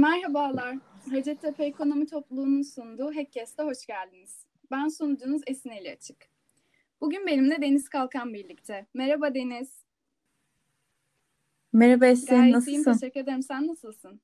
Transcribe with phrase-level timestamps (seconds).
[0.00, 0.76] Merhabalar.
[1.10, 4.46] Hacettepe Ekonomi Topluluğu'nun sunduğu Hackcast'a hoş geldiniz.
[4.70, 6.16] Ben sunucunuz Esin Eli Açık.
[7.00, 8.86] Bugün benimle Deniz Kalkan birlikte.
[8.94, 9.84] Merhaba Deniz.
[11.72, 12.70] Merhaba Esin, Gayet nasılsın?
[12.72, 13.42] iyiyim, teşekkür ederim.
[13.42, 14.20] Sen nasılsın?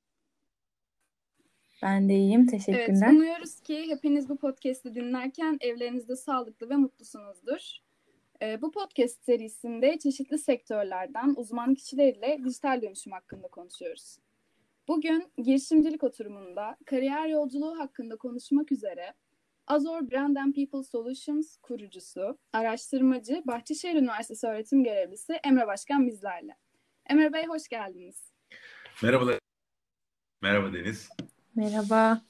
[1.83, 3.09] Ben de iyiyim, Evet, teşekkürler.
[3.09, 7.77] umuyoruz ki hepiniz bu podcast'i dinlerken evlerinizde sağlıklı ve mutlusunuzdur.
[8.41, 14.17] Ee, bu podcast serisinde çeşitli sektörlerden uzman kişilerle dijital dönüşüm hakkında konuşuyoruz.
[14.87, 19.13] Bugün girişimcilik oturumunda kariyer yolculuğu hakkında konuşmak üzere
[19.67, 26.55] Azor Brand and People Solutions kurucusu, araştırmacı, Bahçeşehir Üniversitesi öğretim görevlisi Emre Başkan bizlerle.
[27.09, 28.31] Emre Bey hoş geldiniz.
[29.03, 29.39] Merhabalar.
[30.41, 31.09] Merhaba Deniz.
[31.55, 32.21] Merhaba.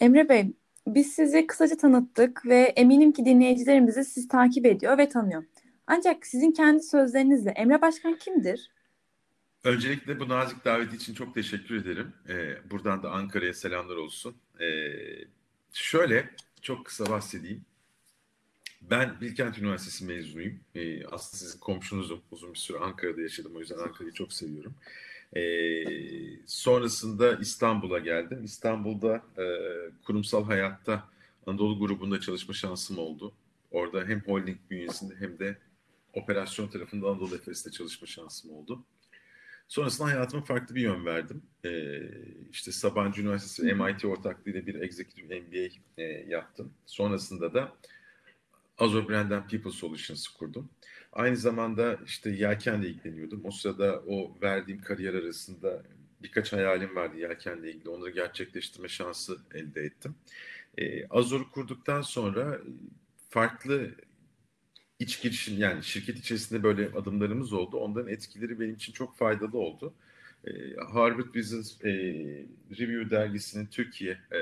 [0.00, 0.52] Emre Bey,
[0.86, 5.44] biz sizi kısaca tanıttık ve eminim ki dinleyicilerimiz de sizi takip ediyor ve tanıyor.
[5.86, 8.75] Ancak sizin kendi sözlerinizle Emre Başkan kimdir?
[9.66, 12.12] Öncelikle bu nazik daveti için çok teşekkür ederim.
[12.28, 14.36] Ee, buradan da Ankara'ya selamlar olsun.
[14.60, 14.64] Ee,
[15.72, 16.30] şöyle
[16.62, 17.64] çok kısa bahsedeyim.
[18.82, 20.60] Ben Bilkent Üniversitesi mezunuyum.
[20.74, 22.20] Ee, aslında sizin komşunuzum.
[22.30, 23.56] Uzun bir süre Ankara'da yaşadım.
[23.56, 24.74] O yüzden Ankara'yı çok seviyorum.
[25.36, 25.84] Ee,
[26.46, 28.44] sonrasında İstanbul'a geldim.
[28.44, 29.44] İstanbul'da e,
[30.02, 31.08] kurumsal hayatta
[31.46, 33.32] Anadolu grubunda çalışma şansım oldu.
[33.70, 35.58] Orada hem holding bünyesinde hem de
[36.12, 38.84] operasyon tarafında Anadolu Efes'te çalışma şansım oldu.
[39.68, 41.42] Sonrasında hayatıma farklı bir yön verdim.
[41.64, 42.00] Ee,
[42.52, 46.72] işte Sabancı Üniversitesi MIT ortaklığıyla bir Executive MBA e, yaptım.
[46.86, 47.72] Sonrasında da
[48.78, 50.70] Azure Brand and People Solutions'ı kurdum.
[51.12, 53.40] Aynı zamanda işte yelkenle ilgileniyordum.
[53.44, 55.82] O sırada o verdiğim kariyer arasında
[56.22, 57.88] birkaç hayalim vardı yelkenle ilgili.
[57.88, 60.14] Onları gerçekleştirme şansı elde ettim.
[60.78, 62.60] Ee, Azure'u kurduktan sonra
[63.28, 63.94] farklı
[64.98, 67.76] iç girişim yani şirket içerisinde böyle adımlarımız oldu.
[67.76, 69.94] Onların etkileri benim için çok faydalı oldu.
[70.44, 70.50] Ee,
[70.92, 71.88] Harvard Business e,
[72.78, 74.40] Review dergisinin Türkiye e,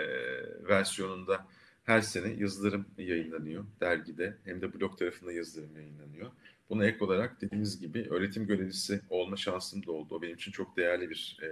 [0.69, 1.47] versiyonunda
[1.85, 4.37] her sene yazılarım yayınlanıyor dergide.
[4.45, 6.31] Hem de blog tarafında yazılarım yayınlanıyor.
[6.71, 10.15] Buna ek olarak dediğimiz gibi öğretim görevlisi olma şansım da oldu.
[10.15, 11.49] O benim için çok değerli bir e,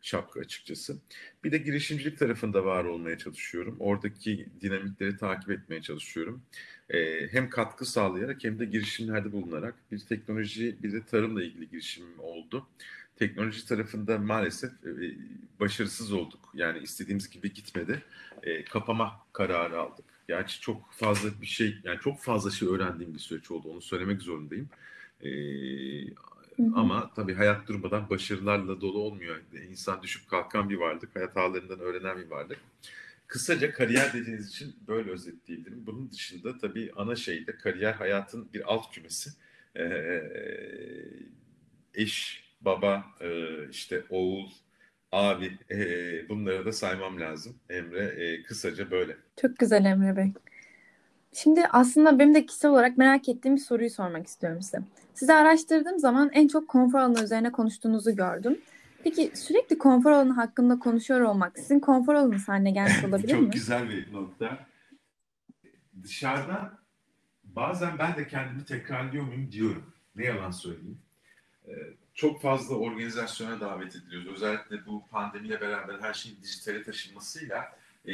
[0.00, 0.96] şapka açıkçası.
[1.44, 3.76] Bir de girişimcilik tarafında var olmaya çalışıyorum.
[3.80, 6.42] Oradaki dinamikleri takip etmeye çalışıyorum.
[6.90, 12.20] Ee, hem katkı sağlayarak hem de girişimlerde bulunarak bir teknoloji bir de tarımla ilgili girişimim
[12.20, 12.66] oldu.
[13.16, 15.14] Teknoloji tarafında maalesef e,
[15.60, 16.40] başarısız olduk.
[16.54, 18.02] Yani istediğimiz gibi gitmedi.
[18.42, 20.04] E, kapama kararı aldık.
[20.28, 23.68] Gerçi çok fazla bir şey, yani çok fazla şey öğrendiğim bir süreç oldu.
[23.68, 24.68] Onu söylemek zorundayım.
[25.22, 25.30] E,
[26.56, 26.72] Hı hı.
[26.74, 29.36] ama tabii hayat durmadan başarılarla dolu olmuyor.
[29.70, 32.58] İnsan düşüp kalkan bir varlık, hayat ağlarından öğrenen bir varlık.
[33.30, 35.86] Kısaca kariyer dediğiniz için böyle özetleyebilirim.
[35.86, 39.30] Bunun dışında tabii ana şey de kariyer hayatın bir alt kümesi.
[39.76, 40.22] Ee,
[41.94, 43.28] eş, baba, e,
[43.70, 44.50] işte oğul,
[45.12, 45.78] abi e,
[46.28, 47.56] bunları da saymam lazım.
[47.68, 49.16] Emre e, kısaca böyle.
[49.40, 50.32] Çok güzel Emre Bey.
[51.32, 54.78] Şimdi aslında benim de kişisel olarak merak ettiğim bir soruyu sormak istiyorum size.
[55.14, 58.58] Sizi araştırdığım zaman en çok konfor alanı üzerine konuştuğunuzu gördüm.
[59.04, 63.50] Peki sürekli konfor alanı hakkında konuşuyor olmak sizin konfor alanınız haline gelmiş olabilir Çok mi?
[63.50, 64.66] güzel bir nokta.
[66.02, 66.78] Dışarıdan
[67.44, 69.92] bazen ben de kendimi tekrarlıyor muyum diyorum.
[70.16, 70.98] Ne yalan söyleyeyim.
[71.68, 71.72] Ee,
[72.14, 74.28] çok fazla organizasyona davet ediliyoruz.
[74.32, 77.72] Özellikle bu pandemiyle beraber her şeyin dijitale taşınmasıyla
[78.08, 78.12] e,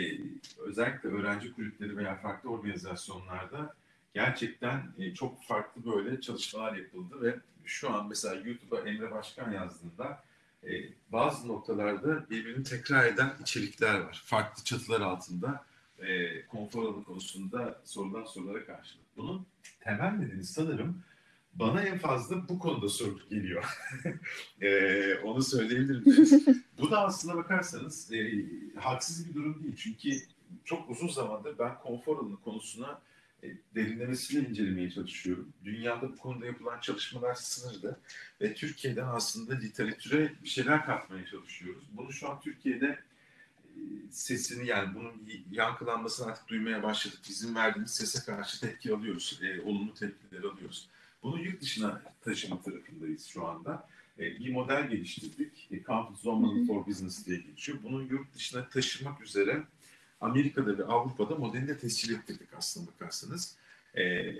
[0.59, 3.75] özellikle öğrenci kulüpleri veya farklı organizasyonlarda
[4.15, 10.23] gerçekten e, çok farklı böyle çalışmalar yapıldı ve şu an mesela YouTube'a Emre Başkan yazdığında
[10.65, 10.71] e,
[11.13, 14.23] bazı noktalarda birbirini tekrar eden içerikler var.
[14.27, 15.65] Farklı çatılar altında
[15.99, 19.17] e, konfor alanı konusunda sorulan sorulara karşılık.
[19.17, 19.47] Bunun
[19.81, 21.03] temel nedeni sanırım
[21.55, 23.65] bana en fazla bu konuda soru geliyor.
[24.61, 26.05] e, onu söyleyebilirim.
[26.81, 28.45] bu da aslına bakarsanız e,
[28.77, 29.77] haksız bir durum değil.
[29.77, 30.11] Çünkü
[30.65, 33.01] çok uzun zamandır ben konfor alanı konusuna
[33.75, 35.53] derinlemesine incelemeye çalışıyorum.
[35.65, 37.99] Dünyada bu konuda yapılan çalışmalar sınırlı
[38.41, 41.85] ve Türkiye'den aslında literatüre bir şeyler katmaya çalışıyoruz.
[41.93, 42.87] Bunu şu an Türkiye'de
[43.77, 47.19] e, sesini yani bunun yankılanmasını artık duymaya başladık.
[47.29, 49.41] Bizim verdiğimiz sese karşı tepki alıyoruz.
[49.43, 50.89] E, olumlu tepkileri alıyoruz.
[51.23, 53.89] Bunu yurt dışına taşıma tarafındayız şu anda.
[54.19, 55.69] E, bir model geliştirdik.
[55.71, 57.79] E, Comfort Zone for Business diye geçiyor.
[57.83, 59.63] Bunu yurt dışına taşımak üzere
[60.21, 63.57] Amerika'da ve Avrupa'da modelini tescil ettirdik aslında bakarsanız.
[63.95, 64.35] Ee,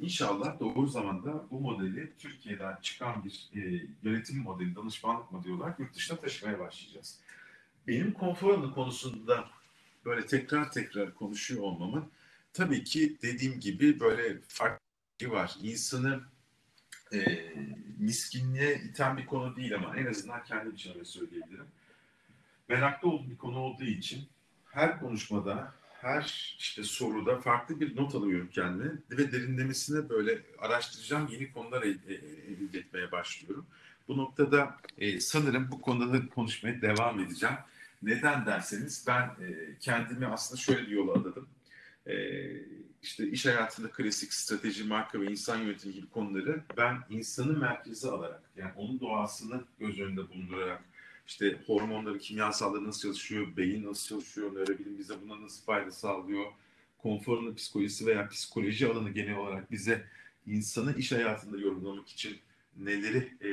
[0.00, 5.94] inşallah doğru zamanda bu modeli Türkiye'den çıkan bir e, yönetim modeli, danışmanlık modeli olarak yurt
[5.94, 7.18] dışına taşımaya başlayacağız.
[7.86, 9.48] Benim konfor alanı konusunda
[10.04, 12.04] böyle tekrar tekrar konuşuyor olmamın
[12.52, 15.56] tabii ki dediğim gibi böyle farklı var.
[15.62, 16.20] İnsanı
[17.12, 17.52] e,
[17.98, 21.66] miskinliğe iten bir konu değil ama en azından kendi öyle söyleyebilirim.
[22.68, 24.28] meraklı olduğum bir konu olduğu için
[24.72, 31.52] her konuşmada, her işte soruda farklı bir not alıyorum kendime ve derinlemesine böyle araştıracağım yeni
[31.52, 33.66] konular elde, etmeye başlıyorum.
[34.08, 37.56] Bu noktada e, sanırım bu konuda da konuşmaya devam edeceğim.
[38.02, 41.48] Neden derseniz ben e, kendimi aslında şöyle bir yola adadım.
[42.06, 42.14] E,
[43.02, 48.42] işte iş hayatında klasik strateji, marka ve insan yönetimi gibi konuları ben insanı merkeze alarak
[48.56, 50.82] yani onun doğasını göz önünde bulundurarak
[51.26, 56.46] işte hormonları, kimyasalları nasıl çalışıyor, beyin nasıl çalışıyor, nörobilim bize buna nasıl fayda sağlıyor,
[56.98, 60.04] konforun psikolojisi veya psikoloji alanı genel olarak bize
[60.46, 62.38] insanı iş hayatında yorumlamak için
[62.76, 63.50] neleri e,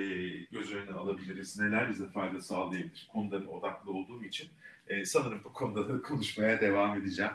[0.52, 4.50] göz önüne alabiliriz, neler bize fayda sağlayabilir konuların odaklı olduğum için
[4.88, 7.32] e, sanırım bu konuda da konuşmaya devam edeceğim.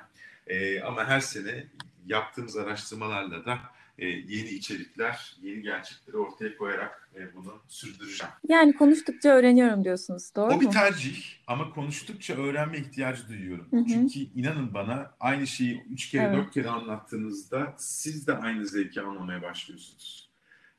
[0.46, 1.66] E, ama her sene
[2.06, 3.58] yaptığımız araştırmalarla da
[3.98, 8.32] e, yeni içerikler, yeni gerçekleri ortaya koyarak e, bunu sürdüreceğim.
[8.48, 10.34] Yani konuştukça öğreniyorum diyorsunuz.
[10.36, 10.60] Doğru o mu?
[10.60, 13.66] bir tercih ama konuştukça öğrenme ihtiyacı duyuyorum.
[13.70, 13.84] Hı hı.
[13.88, 16.36] Çünkü inanın bana aynı şeyi üç kere Evet.
[16.36, 20.30] dört kere anlattığınızda siz de aynı zevki almamaya başlıyorsunuz.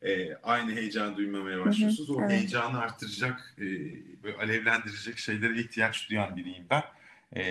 [0.01, 2.09] E, aynı heyecan duymamaya başlıyorsunuz.
[2.09, 2.31] o evet.
[2.31, 3.63] heyecanı artıracak, e,
[4.23, 6.83] böyle alevlendirecek şeylere ihtiyaç duyan biriyim ben.
[7.35, 7.43] E,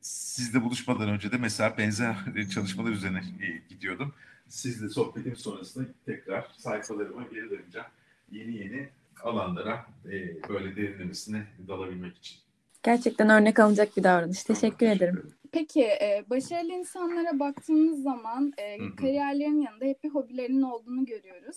[0.00, 2.16] sizle buluşmadan önce de mesela benzer
[2.54, 4.14] çalışmalar üzerine e, gidiyordum.
[4.48, 7.86] Sizle sohbetim sonrasında tekrar sayfalarıma geri döneceğim.
[8.32, 8.88] Yeni yeni
[9.22, 12.36] alanlara e, böyle derinlemesine dalabilmek için.
[12.82, 14.44] Gerçekten örnek alınacak bir davranış.
[14.44, 15.32] Teşekkür ederim.
[15.52, 21.56] Peki e, başarılı insanlara baktığımız zaman e, kariyerlerin yanında hep bir hobilerinin olduğunu görüyoruz.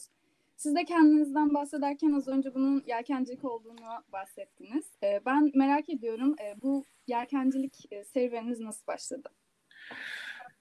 [0.60, 4.86] Siz de kendinizden bahsederken az önce bunun yelkencilik olduğunu bahsettiniz.
[5.04, 9.30] E, ben merak ediyorum e, bu yelkencilik e, serüveniniz nasıl başladı?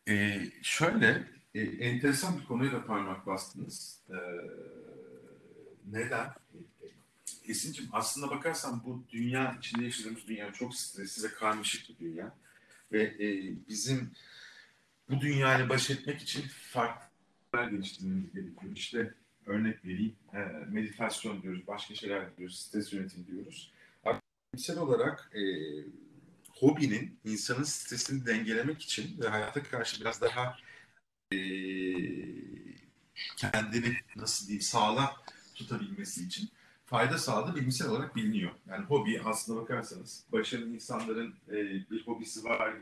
[0.09, 1.25] E, şöyle
[1.55, 4.03] e, enteresan bir konuya da parmak bastınız.
[4.11, 4.17] E,
[5.93, 6.27] neden?
[7.49, 12.35] Esin'cim aslında bakarsan bu dünya içinde yaşadığımız dünya çok stresli ve karmaşık bir dünya.
[12.93, 14.11] Ve e, bizim
[15.11, 18.73] bu dünyayla baş etmek için farklı geliştirmemiz gerekiyor.
[18.75, 19.15] İşte
[19.49, 23.73] örnek vereyim, e, meditasyon diyoruz, başka şeyler diyoruz, stres yönetimi diyoruz.
[24.55, 25.43] Bilimsel olarak e,
[26.61, 30.57] hobinin insanın stresini dengelemek için ve hayata karşı biraz daha
[31.33, 31.39] e,
[33.37, 35.11] kendini nasıl diyeyim sağlam
[35.55, 36.51] tutabilmesi için
[36.87, 38.51] fayda sağladığı bilimsel olarak biliniyor.
[38.69, 41.55] Yani hobi aslında bakarsanız başarılı insanların e,
[41.91, 42.75] bir hobisi var.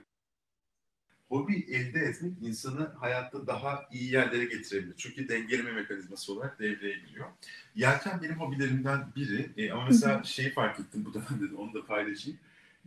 [1.28, 4.94] Hobi elde etmek insanı hayatta daha iyi yerlere getirebilir.
[4.96, 7.26] Çünkü dengeleme mekanizması olarak devreye giriyor.
[7.74, 9.50] Yelken benim hobilerimden biri.
[9.56, 12.38] E, ama mesela şeyi fark ettim bu dönemde de onu da paylaşayım.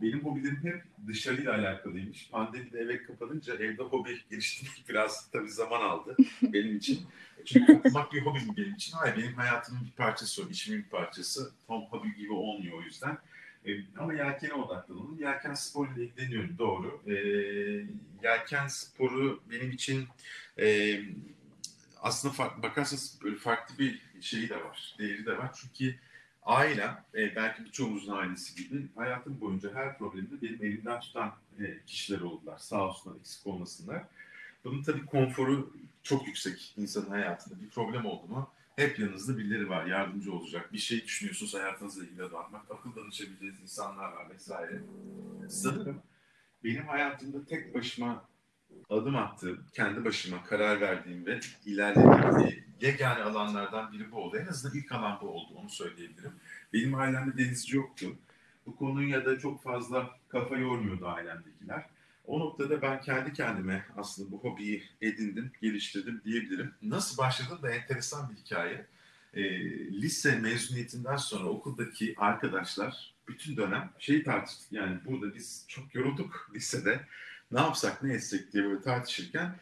[0.02, 2.28] Benim hobilerim hep dışarıyla alakalıymış.
[2.30, 7.00] Pandemide eve kapanınca evde hobi geliştirmek biraz tabii zaman aldı benim için.
[7.44, 8.92] Çünkü okumak bir hobi mi benim için?
[8.96, 11.50] Hayır, benim hayatımın bir parçası o, işimin bir parçası.
[11.68, 13.18] Tam hobi gibi olmuyor o yüzden.
[13.66, 15.18] E, ama yelkene odaklanalım.
[15.20, 17.00] Yelken sporuyla ilgileniyorum, doğru.
[17.06, 17.14] E,
[18.22, 20.08] yelken sporu benim için
[20.58, 21.00] e,
[22.02, 25.50] aslında farklı, bakarsanız farklı bir şeyi de var, değeri de var.
[25.54, 25.98] Çünkü
[26.42, 32.20] ailem, e, belki birçoğumuzun ailesi gibi hayatım boyunca her problemde benim elimden tutan e, kişiler
[32.20, 32.58] oldular.
[32.58, 34.02] Sağ olsunlar, eksik olmasınlar.
[34.64, 35.72] Bunun tabii konforu
[36.02, 37.60] çok yüksek insanın hayatında.
[37.60, 40.72] Bir problem oldu mu hep yanınızda birileri var, yardımcı olacak.
[40.72, 44.80] Bir şey düşünüyorsunuz hayatınızla ilgili adamlar, akıl danışabileceğiniz insanlar var vesaire.
[45.48, 46.02] Sanırım
[46.64, 48.24] benim hayatımda tek başıma
[48.90, 54.36] adım attığım, kendi başıma karar verdiğim ve ilerlediğim yegane alanlardan biri bu oldu.
[54.36, 56.32] En azından ilk alan bu oldu, onu söyleyebilirim.
[56.72, 58.06] Benim ailemde denizci yoktu.
[58.66, 61.86] Bu konuya da çok fazla kafa yormuyordu ailemdekiler.
[62.30, 66.74] O noktada ben kendi kendime aslında bu hobiyi edindim, geliştirdim diyebilirim.
[66.82, 68.86] Nasıl başladım da enteresan bir hikaye.
[69.34, 69.42] E,
[70.02, 74.72] lise mezuniyetinden sonra okuldaki arkadaşlar bütün dönem şeyi tartıştık.
[74.72, 77.00] Yani burada biz çok yorulduk lisede.
[77.52, 79.56] Ne yapsak, ne etsek diye böyle tartışırken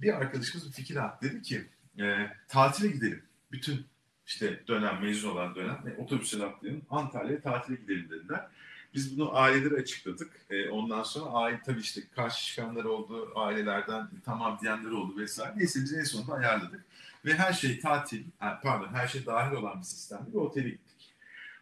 [0.00, 1.30] bir arkadaşımız bir fikir attı.
[1.30, 1.64] Dedi ki
[2.00, 3.22] e, tatile gidelim.
[3.52, 3.86] Bütün
[4.26, 6.82] işte dönem, mezun olan dönem otobüsüne atlayalım.
[6.90, 8.48] Antalya'ya tatile gidelim dediler.
[8.94, 10.30] Biz bunu ailelere açıkladık.
[10.50, 15.52] E, ondan sonra aile tabii işte karşı çıkanlar oldu, ailelerden tamam diyenler oldu vesaire.
[15.56, 16.84] Neyse biz en sonunda ayarladık.
[17.24, 21.14] Ve her şey tatil, pardon her şey dahil olan bir sistemde bir otele gittik.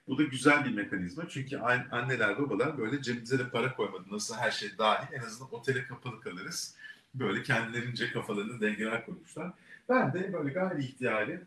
[0.09, 1.29] Bu da güzel bir mekanizma.
[1.29, 1.59] Çünkü
[1.91, 4.05] anneler babalar böyle cebimize de para koymadı.
[4.11, 6.75] Nasıl her şey dahil en azından otele kapalı kalırız.
[7.15, 9.53] Böyle kendilerince kafalarını dengeler koymuşlar.
[9.89, 11.41] Ben de böyle gayri ihtiyari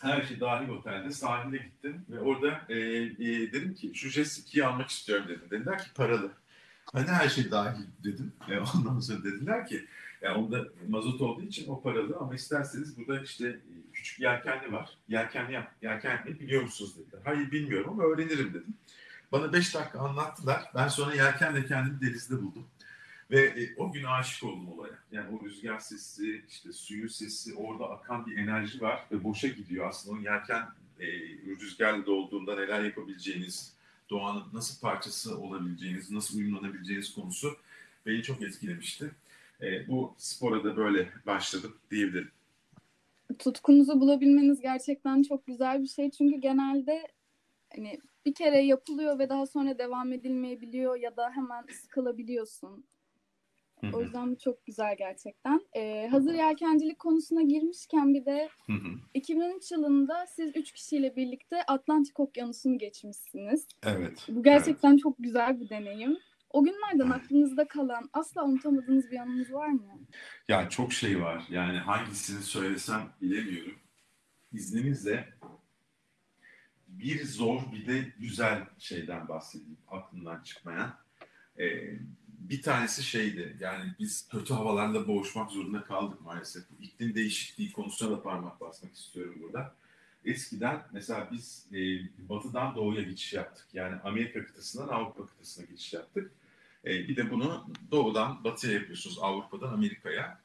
[0.00, 4.90] her şey dahil otelde sahile gittim ve orada e, e, dedim ki şu jet almak
[4.90, 5.50] istiyorum dedim.
[5.50, 6.30] Dediler ki paralı.
[6.92, 8.32] Hani her şey dahil dedim.
[8.48, 9.86] E, ondan sonra dediler ki
[10.22, 13.60] yani onda mazot olduğu için o paralı ama isterseniz burada işte
[13.92, 14.98] küçük yelkenli var.
[15.08, 17.20] Yelkenli yap, yelkenli biliyor musunuz dediler.
[17.24, 18.74] Hayır bilmiyorum ama öğrenirim dedim.
[19.32, 20.70] Bana beş dakika anlattılar.
[20.74, 22.66] Ben sonra yelkenle kendimi denizde buldum.
[23.30, 24.98] Ve e, o gün aşık oldum olaya.
[25.12, 29.88] Yani o rüzgar sesi, işte suyun sesi, orada akan bir enerji var ve boşa gidiyor.
[29.88, 30.62] Aslında o yelken
[31.00, 31.06] e,
[31.60, 33.76] rüzgarla dolduğunda neler yapabileceğiniz,
[34.10, 37.56] doğanın nasıl parçası olabileceğiniz, nasıl uyumlanabileceğiniz konusu
[38.06, 39.10] beni çok etkilemişti.
[39.62, 42.30] E, bu spora da böyle başladım diyebilirim.
[43.38, 46.10] Tutkunuzu bulabilmeniz gerçekten çok güzel bir şey.
[46.10, 47.08] Çünkü genelde
[47.76, 52.84] hani bir kere yapılıyor ve daha sonra devam edilmeyebiliyor ya da hemen sıkılabiliyorsun.
[53.92, 55.60] O yüzden bu çok güzel gerçekten.
[55.76, 58.48] Ee, hazır yelkencilik konusuna girmişken bir de
[59.14, 63.66] 2013 yılında siz üç kişiyle birlikte Atlantik Okyanusu'nu geçmişsiniz.
[63.82, 64.26] Evet.
[64.28, 65.00] Bu gerçekten evet.
[65.00, 66.18] çok güzel bir deneyim.
[66.50, 69.98] O günlerden aklınızda kalan asla unutamadığınız bir anınız var mı?
[70.48, 71.44] Ya çok şey var.
[71.50, 73.78] Yani hangisini söylesem bilemiyorum.
[74.52, 75.28] İzninizle
[76.88, 80.94] bir zor bir de güzel şeyden bahsedeyim aklımdan çıkmayan.
[81.58, 81.98] Ee,
[82.50, 86.64] bir tanesi şeydi yani biz kötü havalarla boğuşmak zorunda kaldık maalesef.
[87.00, 89.74] Bu değişikliği konusuna da parmak basmak istiyorum burada.
[90.24, 91.78] Eskiden mesela biz e,
[92.28, 93.66] batıdan doğuya geçiş yaptık.
[93.72, 96.30] Yani Amerika kıtasından Avrupa kıtasına geçiş yaptık.
[96.84, 100.40] E, bir de bunu doğudan batıya yapıyorsunuz Avrupa'dan Amerika'ya.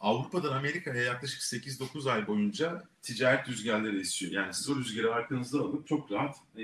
[0.00, 4.32] Avrupa'dan Amerika'ya yaklaşık 8-9 ay boyunca ticaret rüzgarları esiyor.
[4.32, 6.62] Yani sıvı rüzgarı arkanızda alıp çok rahat e,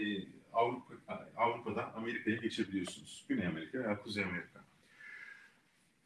[0.52, 0.94] Avrupa,
[1.36, 3.24] Avrupa'dan Amerika'ya geçebiliyorsunuz.
[3.28, 4.63] Güney Amerika veya Kuzey Amerika.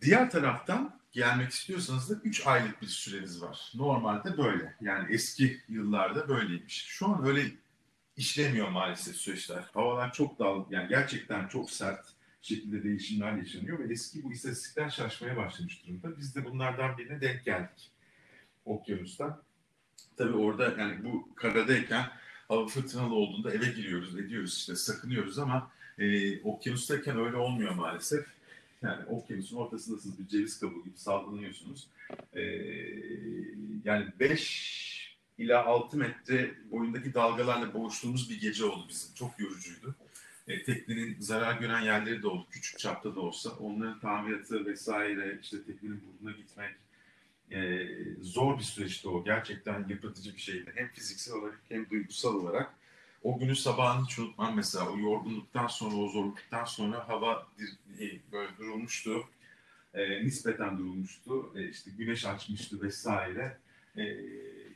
[0.03, 3.73] Diğer taraftan gelmek istiyorsanız da 3 aylık bir süreniz var.
[3.75, 4.77] Normalde böyle.
[4.81, 6.85] Yani eski yıllarda böyleymiş.
[6.87, 7.43] Şu an öyle
[8.17, 9.65] işlemiyor maalesef süreçler.
[9.75, 12.07] Havalar çok dal, yani gerçekten çok sert
[12.43, 16.19] şekilde değişimler yaşanıyor ve eski bu istatistikler şaşmaya başlamış durumda.
[16.19, 17.91] Biz de bunlardan birine denk geldik
[18.65, 19.43] okyanusta.
[20.17, 22.07] Tabii orada yani bu karadayken
[22.49, 28.27] hava fırtınalı olduğunda eve giriyoruz, ediyoruz işte sakınıyoruz ama e, okyanustayken öyle olmuyor maalesef.
[28.83, 31.89] Yani okyanusun ortasındasınız bir ceviz kabuğu gibi sallanıyorsunuz.
[32.33, 32.43] E,
[33.85, 39.15] yani 5 ila 6 metre boyundaki dalgalarla boğuştuğumuz bir gece oldu bizim.
[39.15, 39.95] Çok yorucuydu.
[40.49, 42.47] E, teknenin zarar gören yerleri de oldu.
[42.51, 43.51] Küçük çapta da olsa.
[43.51, 46.75] Onların tamiratı vesaire, işte teknenin burnuna gitmek,
[47.51, 47.87] e,
[48.21, 49.25] zor bir süreçti o.
[49.25, 50.73] Gerçekten yıpratıcı bir şeydi.
[50.75, 52.75] Hem fiziksel olarak hem duygusal olarak.
[53.23, 54.91] O günü sabahını hiç unutmam mesela.
[54.91, 57.47] O yorgunluktan sonra, o zorluktan sonra hava
[58.01, 59.29] e, böyle durulmuştu.
[59.95, 61.53] E, nispeten durulmuştu.
[61.57, 63.59] E, işte güneş açmıştı vesaire.
[63.97, 64.17] E,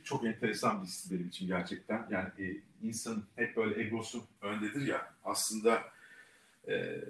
[0.03, 2.07] çok enteresan bir hissi benim için gerçekten.
[2.09, 5.13] Yani e, insan hep böyle egosu öndedir ya.
[5.23, 5.83] Aslında
[6.67, 7.01] e,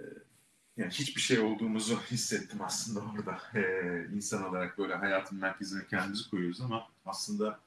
[0.78, 3.42] yani hiçbir şey olduğumuzu hissettim aslında orada.
[3.56, 7.60] Ee, insan olarak böyle hayatın merkezine kendimizi koyuyoruz ama aslında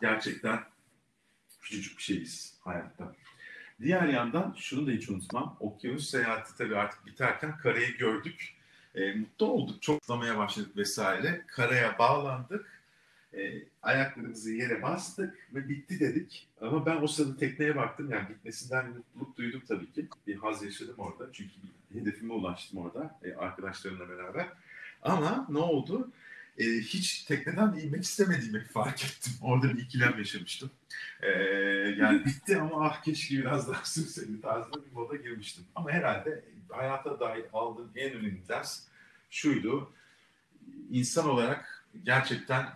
[0.00, 0.60] gerçekten
[1.68, 3.14] küçücük bir şeyiz hayatta.
[3.82, 5.56] Diğer yandan şunu da hiç unutmam.
[5.60, 8.54] Okyanus seyahati tabii artık biterken karayı gördük.
[8.94, 9.82] E, mutlu olduk.
[9.82, 11.44] Çok zıplamaya başladık vesaire.
[11.46, 12.82] Karaya bağlandık
[13.34, 16.48] e, ayaklarımızı yere bastık ve bitti dedik.
[16.60, 18.10] Ama ben o sırada tekneye baktım.
[18.10, 20.08] Yani bitmesinden mutluluk duydum tabii ki.
[20.26, 21.32] Bir haz yaşadım orada.
[21.32, 21.54] Çünkü
[21.92, 24.46] hedefime ulaştım orada e, arkadaşlarımla beraber.
[25.02, 26.10] Ama ne oldu?
[26.58, 29.32] E, hiç tekneden inmek istemediğimi fark ettim.
[29.42, 30.70] Orada bir ikilem yaşamıştım.
[31.22, 31.30] E,
[31.98, 35.64] yani bitti ama ah keşke biraz daha sürseydi tarzında bir moda girmiştim.
[35.74, 38.82] Ama herhalde hayata dair aldığım en önemli ders
[39.30, 39.92] şuydu.
[40.90, 42.66] İnsan olarak gerçekten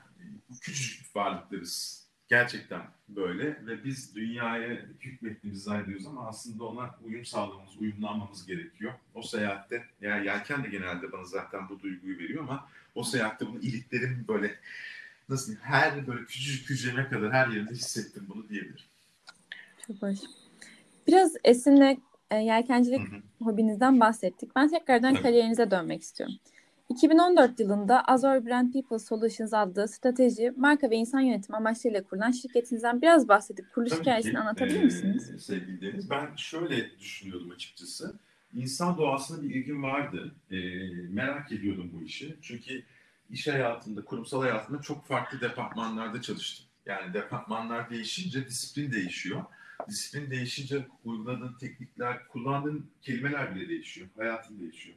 [0.61, 2.03] küçücük varlıklarız.
[2.29, 8.93] Gerçekten böyle ve biz dünyaya hükmettiğimizi zannediyoruz ama aslında ona uyum sağlamamız, uyumlanmamız gerekiyor.
[9.15, 13.59] O seyahatte, yani yelken de genelde bana zaten bu duyguyu veriyor ama o seyahatte bunu
[13.59, 14.55] iliklerim böyle
[15.29, 18.85] nasıl diyeyim, her böyle küçücük hücreme kadar her yerinde hissettim bunu diyebilirim.
[19.87, 20.19] Çok hoş.
[21.07, 21.99] Biraz Esin'le
[22.31, 23.45] e, yelkencilik hı hı.
[23.45, 24.57] hobinizden bahsettik.
[24.57, 25.23] Ben tekrardan evet.
[25.23, 26.37] kariyerinize dönmek istiyorum.
[26.89, 33.03] 2014 yılında Azure Brand People Solutions adlı strateji, marka ve insan yönetimi amaçlarıyla kurulan şirketinizden
[33.03, 35.45] biraz bahsedip kuruluş Tabii hikayesini ki, anlatabilir e, misiniz?
[35.47, 38.15] Sevgili Deniz, ben şöyle düşünüyordum açıkçası.
[38.55, 40.35] İnsan doğasına bir ilgim vardı.
[40.51, 40.57] E,
[41.09, 42.37] merak ediyordum bu işi.
[42.43, 42.83] Çünkü
[43.31, 46.67] iş hayatında, kurumsal hayatında çok farklı departmanlarda çalıştım.
[46.87, 49.45] Yani departmanlar değişince disiplin değişiyor.
[49.89, 54.09] Disiplin değişince uyguladığın teknikler, kullandığın kelimeler bile değişiyor.
[54.17, 54.97] Hayatın değişiyor.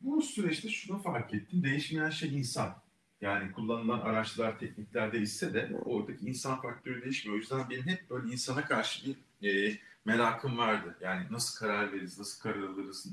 [0.00, 1.62] Bu süreçte şunu fark ettim.
[1.62, 2.74] Değişmeyen şey insan.
[3.20, 7.36] Yani kullanılan araçlar, teknikler değişse de oradaki insan faktörü değişmiyor.
[7.36, 10.96] O yüzden benim hep böyle insana karşı bir e, merakım vardı.
[11.00, 13.06] Yani nasıl karar veririz, nasıl karar alırız,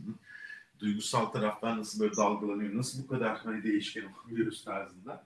[0.79, 5.25] duygusal taraftan nasıl böyle dalgalanıyor, nasıl bu kadar hani değişken olabiliyoruz tarzında.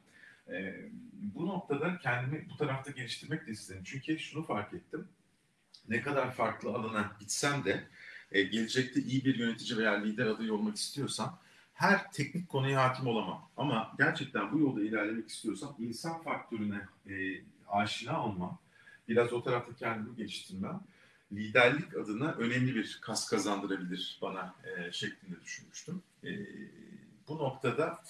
[0.50, 0.75] E,
[1.13, 3.84] bu noktada kendimi bu tarafta geliştirmek de istedim.
[3.86, 5.08] Çünkü şunu fark ettim.
[5.89, 7.88] Ne kadar farklı alana gitsem de
[8.32, 11.39] e, gelecekte iyi bir yönetici veya lider adayı olmak istiyorsam
[11.74, 13.50] her teknik konuya hakim olamam.
[13.58, 18.60] Ama gerçekten bu yolda ilerlemek istiyorsam insan faktörüne e, aşina olmam,
[19.08, 20.80] biraz o tarafta kendimi geliştirmem,
[21.31, 26.01] liderlik adına önemli bir kas kazandırabilir bana e, şeklinde düşünmüştüm.
[26.23, 26.29] E,
[27.27, 28.03] bu noktada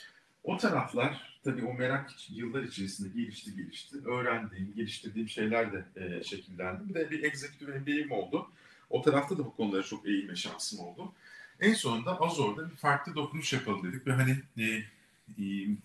[0.43, 3.97] o taraflar tabii o merak yıllar içerisinde gelişti gelişti.
[4.05, 6.89] Öğrendiğim, geliştirdiğim şeyler de e, şekillendi.
[6.89, 8.47] Bir de bir executive MBA'm oldu.
[8.89, 11.13] O tarafta da bu konulara çok eğilme şansım oldu.
[11.59, 14.85] En sonunda Azor'da bir farklı dokunuş yapalım dedik ve hani e, e,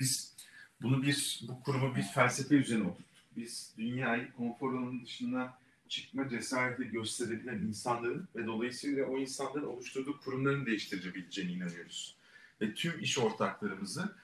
[0.01, 0.35] biz
[0.83, 3.07] bunu bir bu kurumu bir felsefe üzerine oturttuk.
[3.37, 10.67] Biz dünyayı konfor alanının dışına çıkma cesareti gösterebilen insanların ve dolayısıyla o insanların oluşturduğu kurumların
[10.67, 12.17] değiştirebileceğine inanıyoruz.
[12.61, 14.15] Ve tüm iş ortaklarımızı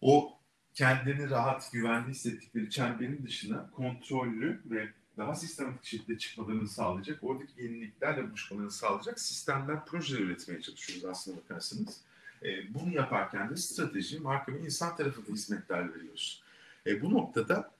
[0.00, 0.38] o
[0.74, 8.28] kendini rahat, güvenli hissettikleri çemberin dışına kontrollü ve daha sistematik şekilde çıkmalarını sağlayacak, oradaki yeniliklerle
[8.28, 12.00] buluşmalarını sağlayacak sistemler, projeler üretmeye çalışıyoruz aslında bakarsanız.
[12.42, 16.42] E, bunu yaparken de strateji, marka ve insan tarafında hizmetler veriyoruz.
[16.86, 17.70] E, bu noktada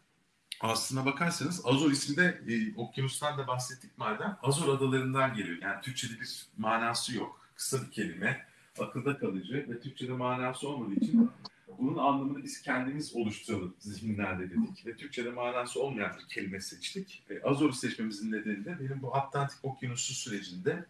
[0.62, 5.59] aslına bakarsanız Azor ismi de e, okyanustan da bahsettik madem Azor adalarından geliyor.
[5.62, 7.40] Yani Türkçe'de bir manası yok.
[7.54, 8.47] Kısa bir kelime,
[8.78, 11.31] akılda kalıcı ve Türkçe'de manası olmadığı için
[11.78, 17.23] bunun anlamını biz kendimiz oluşturalım zihinlerde dedik ve Türkçe'de manası olmayan bir kelime seçtik.
[17.31, 20.85] E, Azor'u seçmemizin nedeni de benim bu Atlantik Okyanusu sürecinde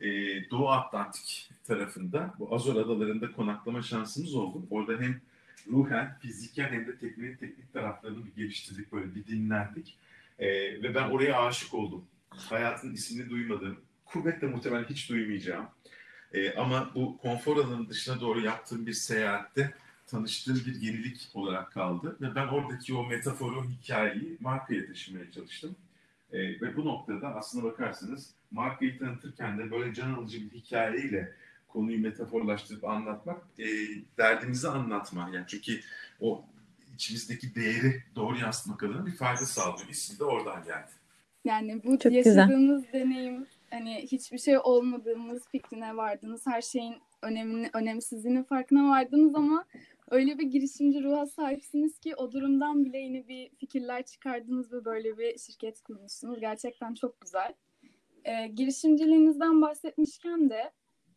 [0.00, 0.10] e,
[0.50, 4.66] Doğu Atlantik tarafında bu Azor adalarında konaklama şansımız oldu.
[4.70, 5.20] Orada hem
[5.70, 9.98] ruhen, fiziken hem de teknik teknik taraflarını bir geliştirdik, böyle bir dinlendik.
[10.38, 10.48] E,
[10.82, 12.04] ve ben oraya aşık oldum.
[12.28, 13.80] Hayatın ismini duymadım.
[14.04, 15.66] Kuvvetle muhtemelen hiç duymayacağım.
[16.32, 19.74] E, ama bu konfor alanının dışına doğru yaptığım bir seyahatte
[20.06, 22.16] tanıştığım bir yenilik olarak kaldı.
[22.20, 25.76] Ve ben oradaki o metaforu, hikayeyi markaya taşımaya çalıştım.
[26.32, 31.32] E, ve bu noktada aslına bakarsanız markayı tanıtırken de böyle can alıcı bir hikayeyle
[31.72, 33.66] konuyu metaforlaştırıp anlatmak, e,
[34.18, 35.30] derdimizi anlatma.
[35.34, 35.80] Yani çünkü
[36.20, 36.44] o
[36.94, 39.88] içimizdeki değeri doğru yansıtmak adına bir fayda sağlıyor.
[39.88, 40.90] İsim de oradan geldi.
[41.44, 43.00] Yani bu Çok yaşadığımız güzel.
[43.00, 46.46] deneyim hani hiçbir şey olmadığımız fikrine vardınız.
[46.46, 49.64] Her şeyin önemini, önemsizliğinin farkına vardınız ama
[50.10, 55.18] öyle bir girişimci ruha sahipsiniz ki o durumdan bile yeni bir fikirler çıkardınız ve böyle
[55.18, 56.40] bir şirket kurmuşsunuz.
[56.40, 57.54] Gerçekten çok güzel.
[58.24, 60.70] E, girişimciliğinizden bahsetmişken de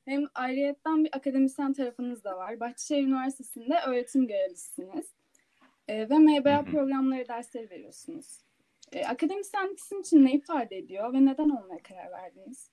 [0.06, 2.60] hem ayrıyetten bir akademisyen tarafınız da var.
[2.60, 5.06] Bahçeşehir Üniversitesi'nde öğretim görevlisiniz.
[5.88, 8.26] E, ve MBA programları dersleri veriyorsunuz.
[8.92, 12.70] E, akademisyenlik sizin için ne ifade ediyor ve neden olmaya karar verdiniz?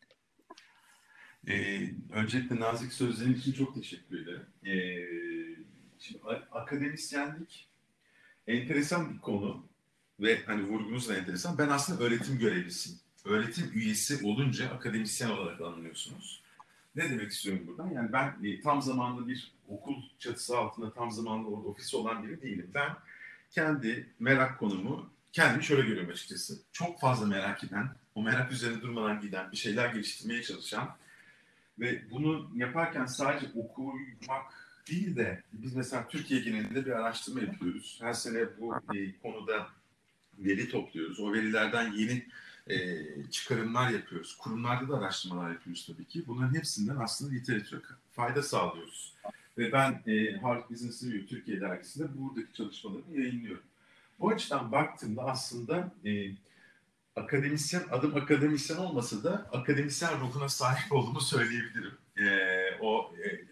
[1.49, 4.47] Ee, öncelikle nazik sözlerin için çok teşekkür ederim.
[4.67, 5.09] Ee,
[5.99, 7.69] şimdi akademisyenlik
[8.47, 9.67] enteresan bir konu
[10.21, 11.59] ve hani vurgunuz da enteresan.
[11.59, 12.99] Ben aslında öğretim görevlisiyim.
[13.25, 16.42] Öğretim üyesi olunca akademisyen olarak anlıyorsunuz.
[16.97, 17.91] Ne demek istiyorum buradan?
[17.91, 22.71] Yani ben e, tam zamanlı bir okul çatısı altında tam zamanlı ofis olan biri değilim.
[22.75, 22.91] Ben
[23.51, 26.59] kendi merak konumu kendimi şöyle görüyorum açıkçası.
[26.73, 30.97] Çok fazla merak eden, o merak üzerine durmadan giden, bir şeyler geliştirmeye çalışan
[31.79, 34.53] ve bunu yaparken sadece okumak
[34.91, 37.99] değil de biz mesela Türkiye genelinde bir araştırma yapıyoruz.
[38.03, 39.67] Her sene bu e, konuda
[40.39, 41.21] veri topluyoruz.
[41.21, 42.27] O verilerden yeni
[42.71, 44.37] e, çıkarımlar yapıyoruz.
[44.37, 46.25] Kurumlarda da araştırmalar yapıyoruz tabii ki.
[46.27, 47.81] Bunların hepsinden aslında literatüre
[48.13, 49.15] fayda sağlıyoruz.
[49.59, 53.63] Ve ben e, Harvard Business Review Türkiye dergisinde buradaki çalışmalarımı yayınlıyorum.
[54.21, 56.31] Bu açıdan baktığımda aslında e,
[57.17, 61.95] akademisyen, adım akademisyen olmasa da akademisyen ruhuna sahip olduğumu söyleyebilirim.
[62.17, 62.27] E,
[62.81, 63.45] o e,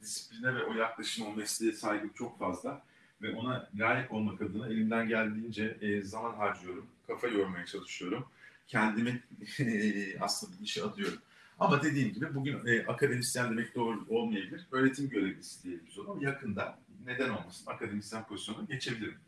[0.00, 2.82] disipline ve o yaklaşım, o mesleğe saygım çok fazla
[3.22, 8.26] ve ona layık olmak adına elimden geldiğince e, zaman harcıyorum, kafa yormaya çalışıyorum.
[8.66, 9.22] Kendimi
[10.20, 11.18] aslında bir işe atıyorum.
[11.58, 14.66] Ama dediğim gibi bugün e, akademisyen demek doğru olmayabilir.
[14.70, 16.22] Öğretim görevlisi diyelim biz.
[16.22, 19.18] Yakında neden olmasın akademisyen pozisyonuna geçebilirim.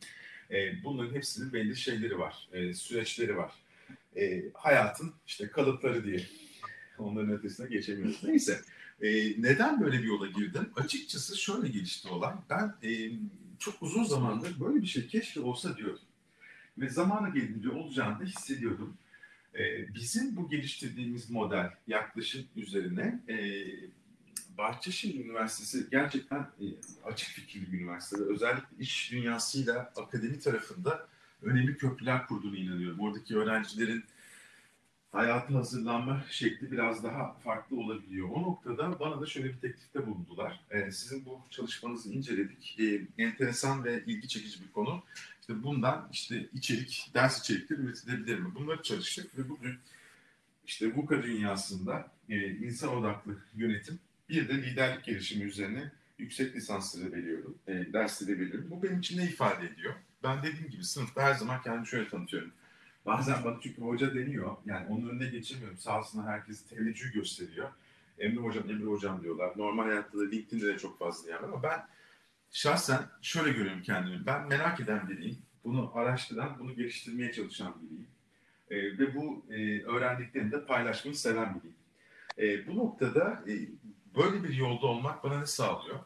[0.50, 3.52] E, bunların hepsinin belli şeyleri var, e, süreçleri var.
[4.16, 6.26] E, hayatın işte kalıpları diye.
[6.98, 8.24] Onların ötesine geçemiyoruz.
[8.24, 8.60] Neyse.
[9.02, 9.08] E,
[9.42, 10.70] neden böyle bir yola girdim?
[10.76, 12.34] Açıkçası şöyle gelişti olay.
[12.50, 13.10] Ben e,
[13.58, 16.04] çok uzun zamandır böyle bir şey keşke olsa diyordum.
[16.78, 18.96] Ve zamanı gelince olacağını da hissediyordum.
[19.54, 23.36] E, bizim bu geliştirdiğimiz model yaklaşım üzerine e,
[24.58, 26.64] Bahçeşehir Üniversitesi gerçekten e,
[27.04, 28.22] açık fikirli bir üniversite.
[28.22, 31.08] Özellikle iş dünyasıyla akademi tarafında
[31.42, 33.00] önemli köprüler kurduğunu inanıyorum.
[33.00, 34.04] Oradaki öğrencilerin
[35.12, 38.28] hayata hazırlanma şekli biraz daha farklı olabiliyor.
[38.34, 40.60] O noktada bana da şöyle bir teklifte bulundular.
[40.70, 42.76] Ee, sizin bu çalışmanızı inceledik.
[42.80, 45.02] Ee, enteresan ve ilgi çekici bir konu.
[45.40, 48.54] İşte bundan işte içerik, ders içerikleri üretilebilir mi?
[48.54, 49.78] Bunları çalıştık ve bugün
[50.66, 57.58] işte VUCA dünyasında e, insan odaklı yönetim bir de liderlik gelişimi üzerine yüksek lisansları veriyorum,
[57.68, 58.66] e, dersleri veriyorum.
[58.70, 59.94] Bu benim için ne ifade ediyor?
[60.22, 62.52] Ben dediğim gibi sınıfta her zaman kendimi şöyle tanıtıyorum.
[63.06, 64.56] Bazen bana çünkü hoca deniyor.
[64.66, 65.78] Yani onun önüne geçemiyorum.
[65.78, 67.68] Sağ herkes teveccüh gösteriyor.
[68.18, 69.52] Emre hocam, Emre hocam diyorlar.
[69.56, 71.86] Normal hayatta da LinkedIn'de de çok fazla yani ama ben
[72.50, 74.26] şahsen şöyle görüyorum kendimi.
[74.26, 75.38] Ben merak eden biriyim.
[75.64, 78.06] Bunu araştıran, bunu geliştirmeye çalışan biriyim.
[78.70, 81.76] E, ve bu e, öğrendiklerimi de paylaşmayı seven biriyim.
[82.38, 83.54] E, bu noktada e,
[84.16, 85.98] böyle bir yolda olmak bana ne sağlıyor?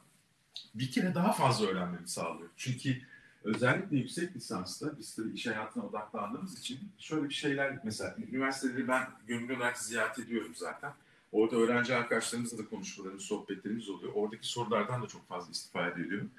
[0.74, 2.50] Bir kere daha fazla öğrenmemi sağlıyor.
[2.56, 2.96] Çünkü
[3.44, 9.08] özellikle yüksek lisansta biz tabii iş hayatına odaklandığımız için şöyle bir şeyler mesela üniversiteleri ben
[9.26, 10.92] gönüllü olarak ziyaret ediyorum zaten.
[11.32, 14.12] Orada öğrenci arkadaşlarımızla da konuşmalarımız, sohbetlerimiz oluyor.
[14.14, 16.30] Oradaki sorulardan da çok fazla istifade ediyorum.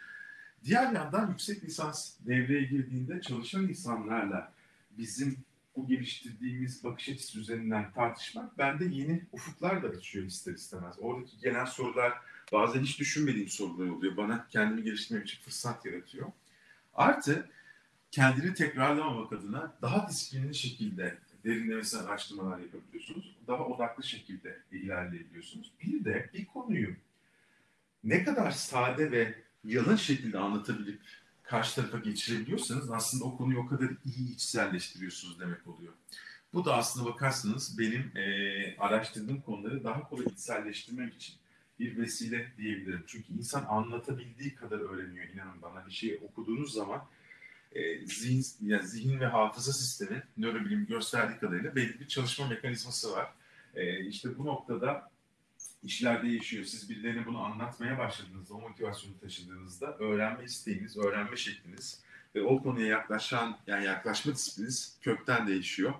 [0.63, 4.51] Diğer yandan yüksek lisans devreye girdiğinde çalışan insanlarla
[4.97, 5.37] bizim
[5.75, 10.95] bu geliştirdiğimiz bakış açısı üzerinden tartışmak bende yeni ufuklar da açıyor ister istemez.
[10.99, 12.13] Oradaki gelen sorular
[12.51, 14.17] bazen hiç düşünmediğim sorular oluyor.
[14.17, 16.27] Bana kendimi geliştirmem için fırsat yaratıyor.
[16.93, 17.49] Artı
[18.11, 23.35] kendini tekrarlamamak adına daha disiplinli şekilde derinlemesine araştırmalar yapabiliyorsunuz.
[23.47, 25.71] Daha odaklı şekilde ilerleyebiliyorsunuz.
[25.83, 26.95] Bir de bir konuyu
[28.03, 30.99] ne kadar sade ve yalın şekilde anlatabilip
[31.43, 35.93] karşı tarafa geçirebiliyorsanız aslında o konuyu o kadar iyi içselleştiriyorsunuz demek oluyor.
[36.53, 41.35] Bu da aslında bakarsanız benim e, araştırdığım konuları daha kolay içselleştirmek için
[41.81, 43.03] bir vesile diyebilirim.
[43.07, 45.87] Çünkü insan anlatabildiği kadar öğreniyor inanın bana.
[45.87, 47.05] Bir şeyi okuduğunuz zaman
[47.71, 53.33] e, zihin, yani zihin ve hafıza sistemi nörobilim gösterdiği kadarıyla belli bir çalışma mekanizması var.
[53.75, 55.11] E, işte bu noktada
[55.83, 56.65] işler değişiyor.
[56.65, 62.01] Siz birilerine bunu anlatmaya başladığınızda, o motivasyonu taşıdığınızda öğrenme isteğiniz, öğrenme şekliniz
[62.35, 65.93] ve o konuya yaklaşan, yani yaklaşma disipliniz kökten değişiyor.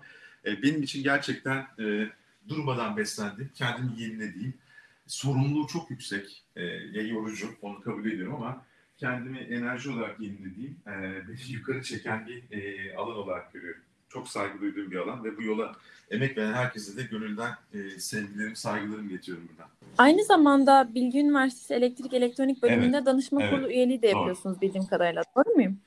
[0.46, 2.10] E, benim için gerçekten e,
[2.48, 4.54] durmadan beslendim, kendimi yenilediğim,
[5.12, 8.66] sorumluluğu çok yüksek, e, ya yorucu, onu kabul ediyorum ama
[8.98, 10.92] kendimi enerji olarak yenilediğim, e,
[11.28, 13.82] beni yukarı çeken bir e, alan olarak görüyorum.
[14.10, 15.76] Çok saygı duyduğum bir alan ve bu yola
[16.12, 19.70] emek veren herkese de gönülden e, sevgilerim, saygılarımı getiriyorum buradan.
[19.98, 23.52] Aynı zamanda Bilgi Üniversitesi Elektrik Elektronik bölümünde Evet, danışma evet.
[23.52, 24.18] kurulu üyeliği de Doğru.
[24.18, 25.24] yapıyorsunuz bildiğim kadarıyla.
[25.36, 25.78] Doğru muyum?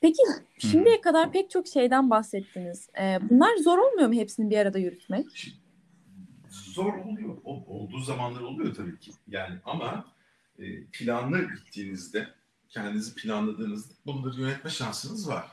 [0.00, 0.22] Peki
[0.58, 2.88] şimdiye kadar pek çok şeyden bahsettiniz.
[3.00, 5.26] Ee, bunlar zor olmuyor mu hepsini bir arada yürütmek?
[6.74, 7.36] Zor oluyor.
[7.44, 9.12] O, olduğu zamanlar oluyor tabii ki.
[9.28, 10.12] Yani ama
[10.58, 12.28] e, planlı gittiğinizde,
[12.68, 15.46] kendinizi planladığınızda bunları yönetme şansınız var.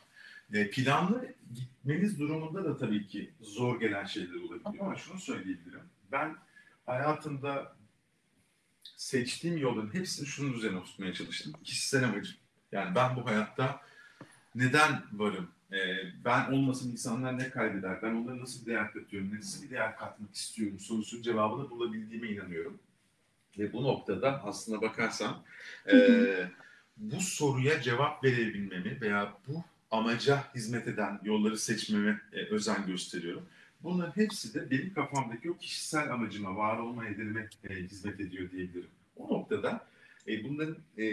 [0.53, 4.85] E, planlı gitmeniz durumunda da tabii ki zor gelen şeyler olabiliyor.
[4.85, 5.81] Ama şunu söyleyebilirim.
[6.11, 6.35] Ben
[6.85, 7.75] hayatımda
[8.83, 11.53] seçtiğim yolların hepsini şunun üzerine tutmaya çalıştım.
[11.63, 12.35] Kişisel amacım.
[12.71, 13.81] Yani ben bu hayatta
[14.55, 15.51] neden varım?
[15.73, 18.01] Ee, ben olmasam insanlar ne kaybeder?
[18.01, 19.35] Ben onlara nasıl bir değer katıyorum?
[19.35, 20.79] Nasıl bir değer katmak istiyorum?
[20.79, 22.79] Sorusunun cevabını bulabildiğime inanıyorum.
[23.59, 25.43] Ve bu noktada aslına bakarsam
[25.91, 25.97] e,
[26.97, 33.43] bu soruya cevap verebilmemi veya bu amaca hizmet eden yolları seçmeme e, özen gösteriyorum.
[33.83, 38.89] Bunların hepsi de benim kafamdaki o kişisel amacıma, var olma nedenime e, hizmet ediyor diyebilirim.
[39.15, 39.87] O noktada
[40.27, 41.05] e, bunların e,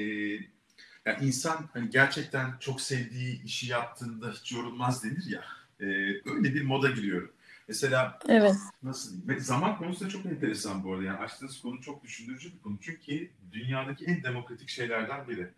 [1.08, 5.44] yani insan hani gerçekten çok sevdiği işi yaptığında hiç yorulmaz denir ya.
[5.80, 5.84] E,
[6.30, 7.32] öyle bir moda giriyorum.
[7.68, 8.56] Mesela Evet.
[8.82, 9.28] nasıl diyeyim?
[9.28, 11.04] Ve zaman konusu da çok enteresan bu arada.
[11.04, 12.78] Yani açtığınız konu çok düşündürücü bir konu.
[12.80, 15.48] Çünkü dünyadaki en demokratik şeylerden biri.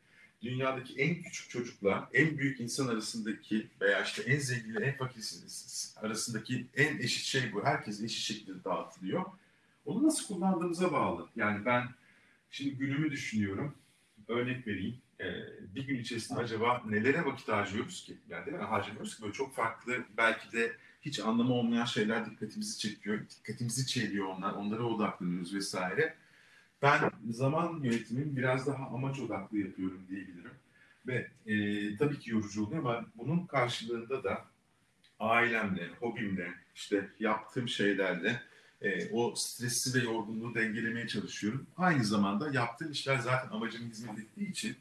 [0.43, 5.25] Dünyadaki en küçük çocukla en büyük insan arasındaki veya işte en zenginle en fakir
[5.97, 7.65] arasındaki en eşit şey bu.
[7.65, 9.25] Herkes eşit şekilde dağıtılıyor.
[9.87, 11.29] Onu nasıl kullandığımıza bağlı.
[11.37, 11.89] Yani ben
[12.51, 13.75] şimdi günümü düşünüyorum.
[14.29, 14.97] Örnek vereyim.
[15.21, 18.17] Ee, bir gün içerisinde acaba nelere vakit harcıyoruz ki?
[18.29, 18.63] Yani değil mi?
[18.63, 23.21] Harcamıyoruz ki böyle çok farklı belki de hiç anlamı olmayan şeyler dikkatimizi çekiyor.
[23.39, 24.53] Dikkatimizi çeliyor onlar.
[24.53, 26.15] Onlara odaklanıyoruz vesaire.
[26.83, 30.51] Ben zaman yönetimini biraz daha amaç odaklı yapıyorum diyebilirim.
[31.07, 34.45] Ve e, tabii ki yorucu oluyor ama bunun karşılığında da
[35.21, 38.43] ailemle, hobimle, işte yaptığım şeylerle
[38.83, 41.67] e, o stresi ve yorgunluğu dengelemeye çalışıyorum.
[41.77, 44.77] Aynı zamanda yaptığım işler zaten amacıma hizmet ettiği için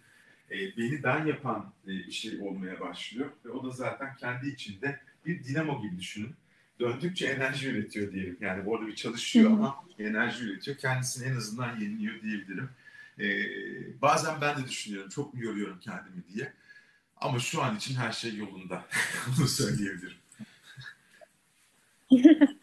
[0.52, 3.32] e, beni ben yapan e, bir şey olmaya başlıyor.
[3.46, 6.36] Ve o da zaten kendi içinde bir dinamo gibi düşünün.
[6.80, 8.38] Döndükçe enerji üretiyor diyelim.
[8.42, 10.78] Yani orada bir çalışıyor ama enerji üretiyor.
[10.78, 12.70] Kendisini en azından yeniliyor diyebilirim.
[13.20, 16.54] Ee, bazen ben de düşünüyorum çok mu yoruyorum kendimi diye.
[17.18, 18.86] Ama şu an için her şey yolunda.
[19.38, 20.18] Bunu söyleyebilirim.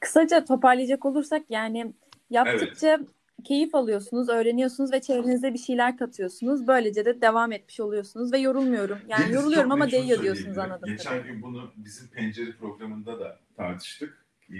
[0.00, 1.92] Kısaca toparlayacak olursak yani
[2.30, 3.00] yaptıkça
[3.42, 6.66] keyif alıyorsunuz, öğreniyorsunuz ve çevrenize bir şeyler katıyorsunuz.
[6.66, 8.98] Böylece de devam etmiş oluyorsunuz ve yorulmuyorum.
[9.08, 14.24] Yani Deniz, yoruluyorum ama değiyor diyorsunuz anladığım Geçen gün bunu bizim pencere programında da tartıştık.
[14.50, 14.58] e,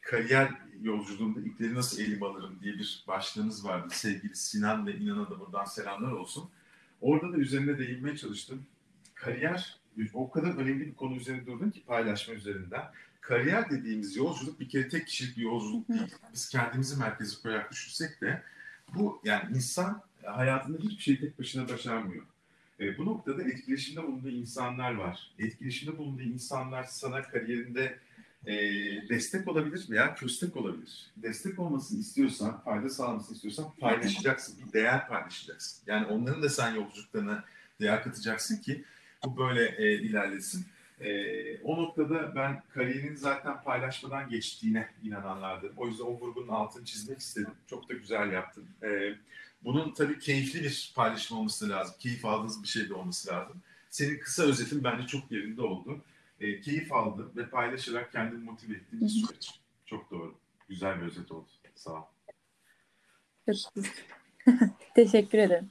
[0.00, 0.48] kariyer
[0.82, 3.88] yolculuğunda ipleri nasıl elim alırım diye bir başlığınız vardı.
[3.90, 6.50] Sevgili Sinan ve İnan'a da buradan selamlar olsun.
[7.00, 8.66] Orada da üzerine değinmeye çalıştım.
[9.14, 9.78] Kariyer
[10.14, 12.82] o kadar önemli bir konu üzerine durdum ki paylaşma üzerinden.
[13.20, 16.14] Kariyer dediğimiz yolculuk bir kere tek kişilik bir yolculuk değil.
[16.32, 18.42] Biz kendimizi merkezi koyarak düşünsek de
[18.94, 22.24] bu yani insan hayatında hiçbir şeyi tek başına başarmıyor.
[22.80, 25.30] E, bu noktada etkileşimde bulunduğu insanlar var.
[25.38, 27.98] Etkileşimde bulunduğu insanlar sana kariyerinde
[28.46, 28.54] e,
[29.08, 31.10] destek olabilir veya köstek olabilir.
[31.16, 35.82] Destek olmasını istiyorsan, fayda sağlamasını istiyorsan paylaşacaksın, bir değer paylaşacaksın.
[35.86, 37.44] Yani onların da sen yolculuklarına
[37.80, 38.84] değer katacaksın ki
[39.24, 40.66] bu böyle e, ilerlesin.
[41.00, 45.72] E, o noktada ben kariyerin zaten paylaşmadan geçtiğine inananlardım.
[45.76, 47.52] O yüzden o grubun altını çizmek istedim.
[47.66, 48.66] Çok da güzel yaptın.
[48.82, 49.14] E,
[49.64, 51.94] bunun tabii keyifli bir paylaşım olması lazım.
[51.98, 53.62] Keyif aldığınız bir şey de olması lazım.
[53.90, 56.00] Senin kısa özetin bence çok yerinde oldu.
[56.40, 59.60] E, keyif aldım ve paylaşarak kendimi motive ettiğim bir süreç.
[59.86, 60.34] Çok doğru.
[60.68, 61.46] Güzel bir özet oldu.
[61.74, 62.04] Sağ ol.
[64.94, 65.70] Teşekkür ederim.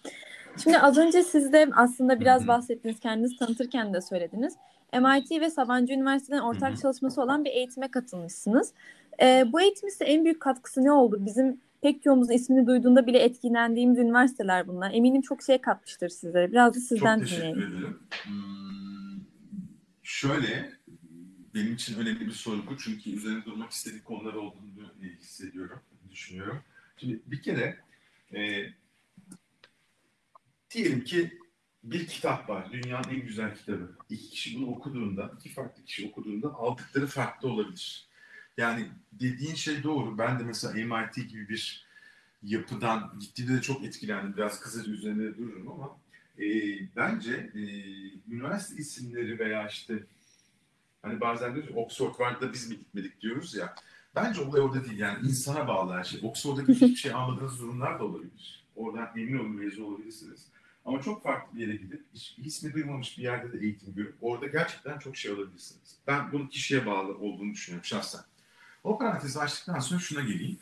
[0.63, 4.54] Şimdi az önce siz de aslında biraz bahsettiniz, kendinizi tanıtırken de söylediniz.
[4.93, 6.82] MIT ve Sabancı Üniversitesi'nin ortak Hı-hı.
[6.82, 8.73] çalışması olan bir eğitime katılmışsınız.
[9.21, 11.17] Ee, bu eğitimin size en büyük katkısı ne oldu?
[11.26, 14.91] Bizim pek çoğumuzun ismini duyduğunda bile etkilendiğimiz üniversiteler bunlar.
[14.93, 16.52] Eminim çok şey katmıştır sizlere.
[16.52, 17.60] Biraz da sizden çok dinleyelim.
[17.60, 18.00] Ederim.
[18.23, 19.21] Hmm,
[20.04, 20.71] şöyle,
[21.56, 22.78] benim için önemli bir soru bu.
[22.78, 25.80] Çünkü üzerine durmak istediğim konular olduğunu hissediyorum,
[26.12, 26.62] düşünüyorum.
[26.97, 27.78] Şimdi bir kere
[28.34, 28.65] e,
[30.71, 31.39] diyelim ki
[31.91, 32.71] bir kitap var.
[32.71, 33.91] Dünyanın en güzel kitabı.
[34.10, 38.08] İki kişi bunu okuduğunda, iki farklı kişi okuduğunda aldıkları farklı olabilir.
[38.58, 40.17] Yani dediğin şey doğru.
[40.17, 41.88] Ben de mesela MIT gibi bir
[42.43, 44.38] yapıdan gittiğimde de çok etkilendim.
[44.38, 45.97] Biraz kısaca üzerinde dururum ama
[46.39, 46.45] e,
[46.95, 47.62] bence e,
[48.34, 50.04] üniversite isimleri veya işte
[51.02, 53.76] hani bazen diyoruz Oxford var da biz mi gitmedik diyoruz ya.
[54.15, 55.00] Bence olay orada değil.
[55.00, 56.19] Yani insana bağlı her şey.
[56.23, 58.65] Oxford'daki hiçbir şey almadığınız durumlar da olabilir.
[58.76, 60.45] Oradan emin olun mezun olabilirsiniz.
[60.88, 64.47] Ama çok farklı bir yere gidip hiç ismi duymamış bir yerde de eğitim görüp orada
[64.47, 65.95] gerçekten çok şey alabilirsiniz.
[66.08, 68.21] Ben bunun kişiye bağlı olduğunu düşünüyorum şahsen.
[68.84, 70.58] O parantezi açtıktan sonra şuna geleyim.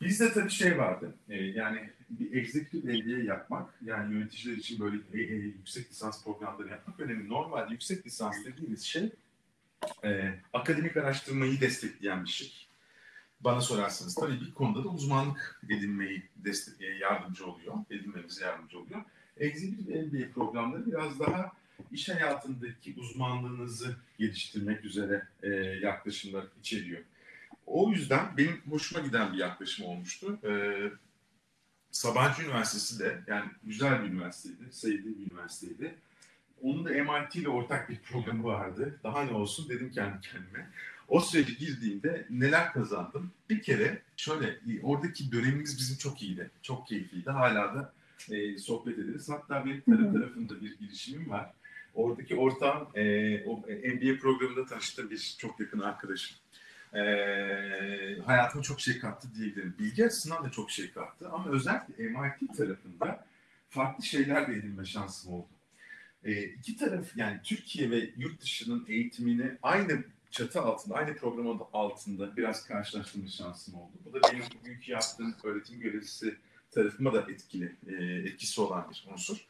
[0.00, 1.14] Bizde tabii şey vardı.
[1.28, 6.68] E, yani bir executive MBA yapmak, yani yöneticiler için böyle e, e, yüksek lisans programları
[6.68, 7.28] yapmak önemli.
[7.28, 9.12] Normalde yüksek lisans dediğimiz şey
[10.04, 12.66] e, akademik araştırmayı destekleyen bir şey.
[13.40, 19.04] Bana sorarsanız tabii bir konuda da uzmanlık edinmeyi destek, e, yardımcı oluyor, edinmemize yardımcı oluyor.
[19.36, 21.52] Executive MBA programları biraz daha
[21.92, 25.48] iş hayatındaki uzmanlığınızı geliştirmek üzere e,
[25.82, 27.02] yaklaşımlar içeriyor.
[27.66, 30.38] O yüzden benim hoşuma giden bir yaklaşım olmuştu.
[30.44, 30.90] Ee,
[31.90, 35.94] Sabancı Üniversitesi de yani güzel bir üniversiteydi, sevdiğim bir üniversiteydi.
[36.62, 39.00] Onun da MIT ile ortak bir programı vardı.
[39.04, 40.70] Daha ne olsun dedim kendi kendime.
[41.08, 43.32] O sürece girdiğimde neler kazandım?
[43.50, 46.50] Bir kere şöyle oradaki dönemimiz bizim çok iyiydi.
[46.62, 47.30] Çok keyifliydi.
[47.30, 47.92] Hala da
[48.30, 49.28] e, sohbet ederiz.
[49.28, 51.52] Hatta benim taraf tarafında bir girişimim var.
[51.94, 56.36] Oradaki ortağım e, o MBA programında tanıştığım bir çok yakın arkadaşım
[56.94, 59.74] e, hayatıma çok şey kattı diyebilirim.
[59.78, 63.26] Bilgi açısından da çok şey kattı ama özellikle MIT tarafında
[63.70, 65.48] farklı şeyler de edinme şansım oldu.
[66.24, 72.36] E, iki taraf yani Türkiye ve yurt dışının eğitimini aynı çatı altında, aynı program altında
[72.36, 73.92] biraz karşılaştırma şansım oldu.
[74.04, 76.36] Bu da benim bugünkü yaptığım öğretim görevlisi
[76.74, 79.46] tarafıma da etkili, e, etkisi olan bir unsur.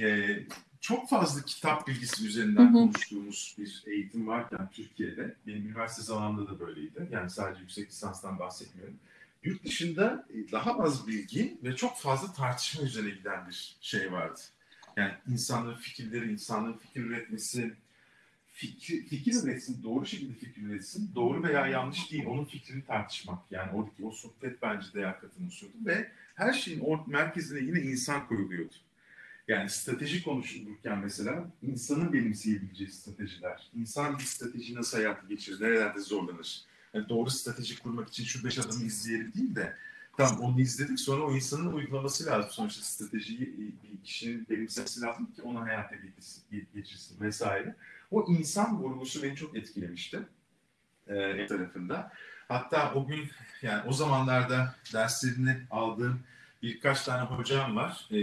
[0.00, 0.38] E,
[0.80, 2.72] çok fazla kitap bilgisi üzerinden hı hı.
[2.72, 7.08] konuştuğumuz bir eğitim varken Türkiye'de, benim üniversite zamanında da böyleydi.
[7.10, 8.96] Yani sadece yüksek lisanstan bahsetmiyorum.
[9.44, 14.40] Yurt dışında e, daha az bilgi ve çok fazla tartışma üzerine giden bir şey vardı.
[14.96, 17.74] Yani insanların fikirleri, insanların fikir üretmesi,
[18.58, 23.38] fikir, fikir üretsin, doğru şekilde fikir üretsin, doğru veya yanlış değil, onun fikrini tartışmak.
[23.50, 28.74] Yani oradaki o sohbet bence değer katılmışıyordu ve her şeyin or- merkezine yine insan koyuluyordu.
[29.48, 33.70] Yani strateji konuşulurken mesela insanın benimseyebileceği stratejiler.
[33.76, 36.62] İnsan bir strateji nasıl hayata geçirir, nerelerde zorlanır?
[36.94, 39.76] Yani doğru strateji kurmak için şu beş adımı izleyelim değil de
[40.16, 42.50] tamam onu izledik sonra o insanın uygulaması lazım.
[42.50, 46.42] Sonuçta stratejiyi bir kişinin benimsemesi lazım ki onu hayata geçirsin,
[46.74, 47.74] geçirsin vesaire.
[48.10, 50.18] O insan vurgusu beni çok etkilemişti
[51.06, 52.12] e, tarafında.
[52.48, 53.30] Hatta o gün
[53.62, 56.20] yani o zamanlarda derslerini aldığım
[56.62, 58.08] birkaç tane hocam var.
[58.12, 58.18] E,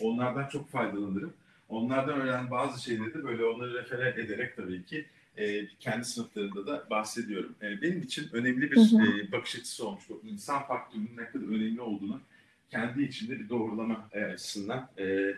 [0.00, 1.34] Onlardan çok faydalanırım.
[1.68, 5.06] Onlardan öğrenen bazı şeyleri de böyle onları refere ederek tabii ki
[5.36, 7.54] e, kendi sınıflarında da bahsediyorum.
[7.62, 8.76] E, benim için önemli bir.
[8.76, 10.04] E, bakış açısı olmuş.
[10.10, 12.20] O insan faktörünün ne kadar önemli olduğunu
[12.70, 15.34] kendi içinde bir doğrulama e, açısından e,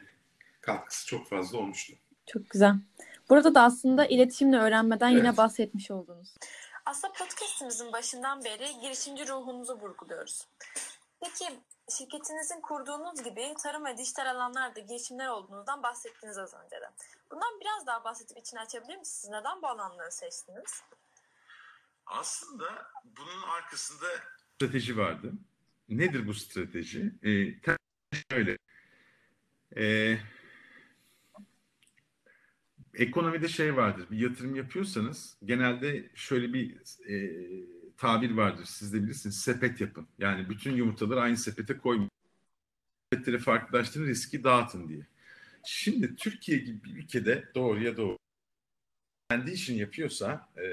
[0.60, 1.92] katkısı çok fazla olmuştu.
[2.26, 2.74] Çok güzel.
[3.30, 5.18] Burada da aslında iletişimle öğrenmeden evet.
[5.18, 6.34] yine bahsetmiş oldunuz.
[6.86, 10.48] Aslında podcastimizin başından beri girişimci ruhunuzu vurguluyoruz.
[11.20, 11.44] Peki
[11.98, 16.90] şirketinizin kurduğunuz gibi tarım ve dijital alanlarda girişimler olduğunuzdan bahsettiniz az önce de.
[17.30, 19.30] Bundan biraz daha bahsedip içini açabilir misiniz?
[19.30, 20.82] Neden bu alanları seçtiniz?
[22.06, 22.64] Aslında
[23.04, 24.06] bunun arkasında
[24.54, 25.32] strateji vardı.
[25.88, 27.14] Nedir bu strateji?
[27.22, 27.74] Ee,
[28.30, 28.58] şöyle.
[29.76, 30.18] Ee,
[32.98, 34.06] ekonomide şey vardır.
[34.10, 36.76] Bir yatırım yapıyorsanız genelde şöyle bir
[37.08, 37.30] e,
[37.96, 38.64] tabir vardır.
[38.64, 39.40] Siz de bilirsiniz.
[39.40, 40.06] Sepet yapın.
[40.18, 42.10] Yani bütün yumurtaları aynı sepete koymayın.
[43.12, 45.06] Sepetleri farklılaştırın, riski dağıtın diye.
[45.64, 48.18] Şimdi Türkiye gibi bir ülkede doğruya doğru
[49.30, 50.66] kendi işini yapıyorsa e,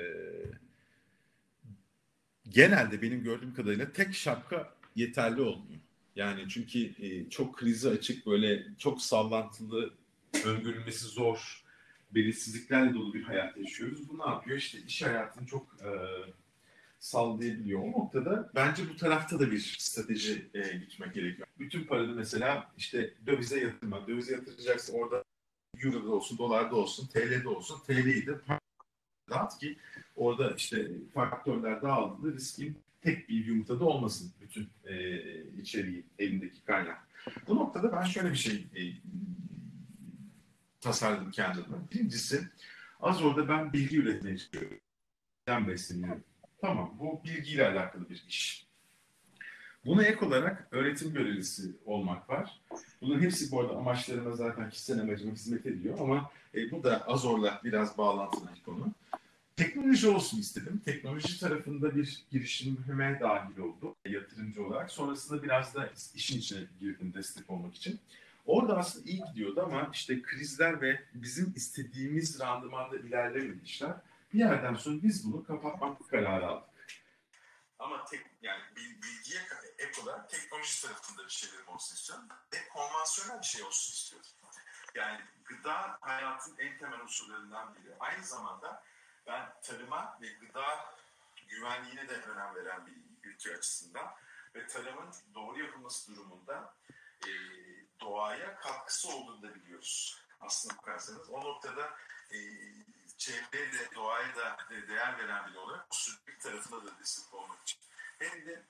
[2.49, 5.81] genelde benim gördüğüm kadarıyla tek şapka yeterli olmuyor.
[6.15, 9.93] Yani çünkü e, çok krizi açık böyle çok sallantılı,
[10.45, 11.64] öngörülmesi zor,
[12.11, 14.09] belirsizliklerle dolu bir hayat yaşıyoruz.
[14.09, 14.57] Bu ne yapıyor?
[14.57, 15.89] İşte iş hayatını çok e,
[16.99, 17.81] sallayabiliyor.
[17.81, 21.47] O noktada bence bu tarafta da bir strateji e, gitmek gerekiyor.
[21.59, 24.07] Bütün paranı mesela işte dövize yatırmak.
[24.07, 25.23] Dövize yatıracaksın orada
[25.83, 27.79] Euro'da olsun, dolarda olsun, TL'de olsun.
[27.87, 28.31] TL'yi de
[29.29, 29.77] dağıt ki
[30.15, 35.21] orada işte faktörler dağıldığında riskin tek bir yumurtada olmasın bütün e,
[35.61, 37.07] içeriği, elindeki kaynak.
[37.47, 38.81] Bu noktada ben şöyle bir şey e,
[40.85, 41.77] tasarladım kendime.
[41.93, 42.47] Birincisi
[42.99, 44.79] az orada ben bilgi üretmeye istiyorum.
[45.47, 46.23] Ben besleniyorum.
[46.61, 48.65] Tamam bu bilgiyle alakalı bir iş.
[49.85, 52.61] Buna ek olarak öğretim görevlisi olmak var.
[53.01, 57.61] Bunların hepsi bu arada amaçlarıma zaten kişisel amacıma hizmet ediyor ama e, bu da Azor'la
[57.63, 58.93] biraz bağlantılı bir konu.
[59.55, 60.81] Teknoloji olsun istedim.
[60.85, 64.91] Teknoloji tarafında bir girişime dahil oldum yatırımcı olarak.
[64.91, 67.99] Sonrasında biraz da işin içine girdim destek olmak için.
[68.45, 73.93] Orada aslında iyi gidiyordu ama işte krizler ve bizim istediğimiz randımanda ilerlemedi işler.
[74.33, 76.69] Bir yerden sonra biz bunu kapatmak kararı aldık.
[77.79, 79.41] Ama tek, yani bilgiye
[79.77, 82.25] ek olarak teknoloji tarafında bir şeylerim olsun istiyorum.
[82.53, 84.27] Ve konvansiyonel bir şey olsun istiyorum.
[84.95, 87.95] Yani gıda hayatın en temel unsurlarından biri.
[87.99, 88.83] Aynı zamanda
[89.27, 90.65] ben tarıma ve gıda
[91.47, 94.15] güvenliğine de önem veren bir ülke açısından
[94.55, 96.73] ve tarımın doğru yapılması durumunda
[97.27, 97.29] e,
[98.01, 100.21] doğaya katkısı olduğunu da biliyoruz.
[100.39, 101.93] Aslında bakarsanız o noktada
[102.31, 102.37] e,
[103.17, 107.79] çevreye de doğaya da değer veren biri olarak bu sürekli tarafında da destek olmak için.
[108.19, 108.63] Hem de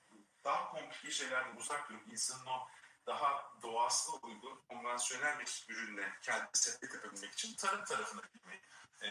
[0.44, 2.68] daha komplike şeylerden uzak durup insanın o
[3.06, 8.60] daha doğasına uygun konvansiyonel bir ürünle kendini sepet yapabilmek için tarım tarafına gitmeyi
[9.02, 9.06] e,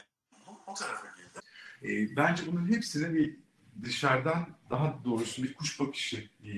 [0.47, 1.39] bu o tarafa girdi.
[1.83, 3.37] E, bence bunun hepsini bir
[3.83, 6.51] dışarıdan daha doğrusu bir kuş bakışı e,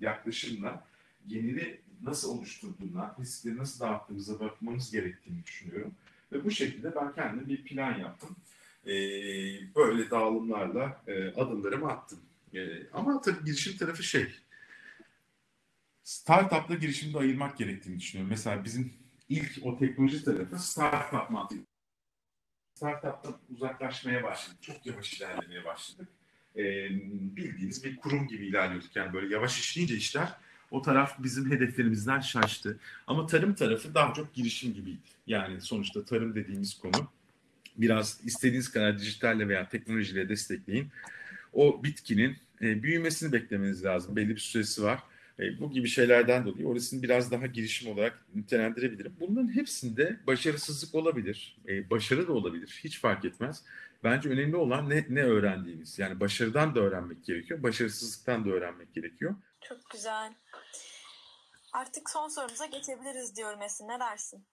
[0.00, 0.86] yaklaşımla
[1.26, 5.94] geneli nasıl oluşturduğuna, riskleri nasıl dağıttığımıza bakmamız gerektiğini düşünüyorum.
[6.32, 8.36] Ve bu şekilde ben kendime bir plan yaptım.
[8.86, 8.92] E,
[9.74, 12.18] böyle dağılımlarla e, adımlarımı attım.
[12.54, 14.34] E, ama tabii girişim tarafı şey,
[16.02, 18.30] startupla girişimde ayırmak gerektiğini düşünüyorum.
[18.30, 18.92] Mesela bizim
[19.28, 21.56] ilk o teknoloji tarafı startup mantığı.
[22.74, 24.62] Startup'tan uzaklaşmaya başladık.
[24.62, 26.08] Çok yavaş ilerlemeye başladık.
[26.56, 26.90] E,
[27.36, 28.96] bildiğiniz bir kurum gibi ilerliyorduk.
[28.96, 30.36] Yani böyle yavaş işleyince işler
[30.70, 32.78] o taraf bizim hedeflerimizden şaştı.
[33.06, 34.98] Ama tarım tarafı daha çok girişim gibiydi.
[35.26, 37.08] Yani sonuçta tarım dediğimiz konu
[37.76, 40.88] biraz istediğiniz kadar dijitalle veya teknolojiyle destekleyin.
[41.52, 44.16] O bitkinin e, büyümesini beklemeniz lazım.
[44.16, 44.98] Belli bir süresi var.
[45.40, 49.12] E, bu gibi şeylerden dolayı orasını biraz daha girişim olarak nitelendirebilirim.
[49.20, 52.80] Bunların hepsinde başarısızlık olabilir, e, başarı da olabilir.
[52.84, 53.62] Hiç fark etmez.
[54.04, 55.98] Bence önemli olan ne, ne öğrendiğiniz.
[55.98, 59.34] Yani başarıdan da öğrenmek gerekiyor, başarısızlıktan da öğrenmek gerekiyor.
[59.60, 60.32] Çok güzel.
[61.72, 63.88] Artık son sorumuza geçebiliriz diyorum Esin.
[63.88, 64.46] Ne dersin?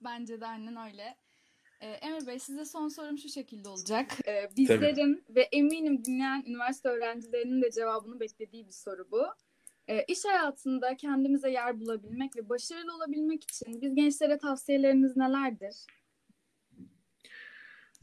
[0.00, 1.16] Bence de aynen öyle.
[1.80, 4.28] Ee, Emre Bey size son sorum şu şekilde olacak.
[4.28, 5.34] Ee, bizlerin Tabii.
[5.34, 9.26] ve eminim dinleyen üniversite öğrencilerinin de cevabını beklediği bir soru bu.
[9.88, 15.76] Ee, iş hayatında kendimize yer bulabilmek ve başarılı olabilmek için biz gençlere tavsiyeleriniz nelerdir?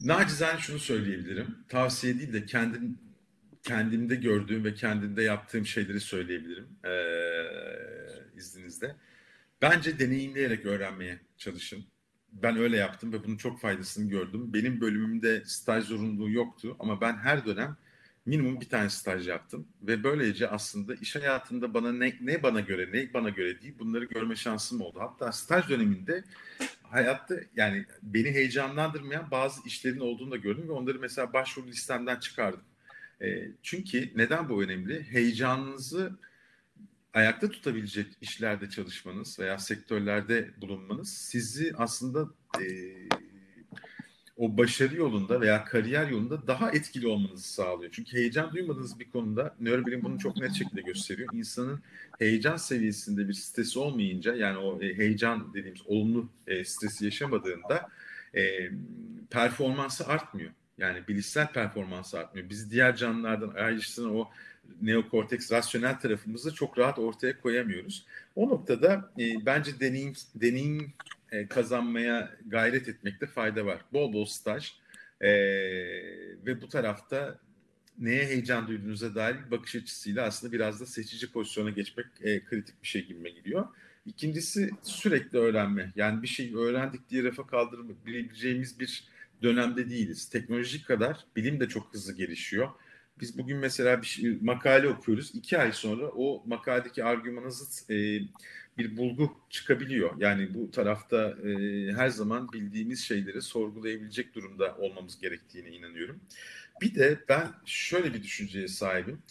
[0.00, 1.64] Nacizane şunu söyleyebilirim.
[1.68, 3.07] Tavsiye değil de kendim
[3.68, 8.96] kendimde gördüğüm ve kendimde yaptığım şeyleri söyleyebilirim ee, izninizle.
[9.62, 11.84] Bence deneyimleyerek öğrenmeye çalışın.
[12.32, 14.54] Ben öyle yaptım ve bunun çok faydasını gördüm.
[14.54, 17.76] Benim bölümümde staj zorunluluğu yoktu ama ben her dönem
[18.26, 22.88] minimum bir tane staj yaptım ve böylece aslında iş hayatında bana ne, ne bana göre
[22.92, 25.00] ne bana göre değil bunları görme şansım oldu.
[25.00, 26.24] Hatta staj döneminde
[26.82, 32.60] hayatta yani beni heyecanlandırmayan bazı işlerin olduğunu da gördüm ve onları mesela başvuru listemden çıkardım.
[33.22, 35.02] E, çünkü neden bu önemli?
[35.02, 36.18] Heyecanınızı
[37.14, 42.28] ayakta tutabilecek işlerde çalışmanız veya sektörlerde bulunmanız sizi aslında
[42.60, 42.66] e,
[44.38, 47.92] o başarı yolunda veya kariyer yolunda daha etkili olmanızı sağlıyor.
[47.94, 51.28] Çünkü heyecan duymadığınız bir konuda nörobilim bunu çok net şekilde gösteriyor.
[51.32, 51.80] İnsanın
[52.18, 57.88] heyecan seviyesinde bir stresi olmayınca yani o e, heyecan dediğimiz olumlu e, stresi yaşamadığında
[58.34, 58.70] e,
[59.30, 60.50] performansı artmıyor.
[60.78, 62.48] Yani bilişsel performansı artmıyor.
[62.48, 64.28] Biz diğer canlılardan ayrıştıran o
[64.82, 68.06] neokorteks rasyonel tarafımızı çok rahat ortaya koyamıyoruz.
[68.36, 70.92] O noktada e, bence deneyim, deneyim
[71.32, 73.80] e, kazanmaya gayret etmekte fayda var.
[73.92, 74.72] Bol bol staj
[75.20, 75.30] e,
[76.46, 77.38] ve bu tarafta
[77.98, 82.88] neye heyecan duyduğunuza dair bakış açısıyla aslında biraz da seçici pozisyona geçmek e, kritik bir
[82.88, 83.66] şey gibime geliyor.
[84.06, 85.92] İkincisi sürekli öğrenme.
[85.96, 89.04] Yani bir şey öğrendik diye rafa kaldırabileceğimiz bir
[89.42, 90.28] dönemde değiliz.
[90.28, 92.68] Teknoloji kadar bilim de çok hızlı gelişiyor.
[93.20, 95.34] Biz bugün mesela bir şey, makale okuyoruz.
[95.34, 98.20] İki ay sonra o makaledeki argümana zıt e,
[98.78, 100.20] bir bulgu çıkabiliyor.
[100.20, 101.52] Yani bu tarafta e,
[101.92, 106.20] her zaman bildiğimiz şeyleri sorgulayabilecek durumda olmamız gerektiğine inanıyorum.
[106.80, 109.22] Bir de ben şöyle bir düşünceye sahibim.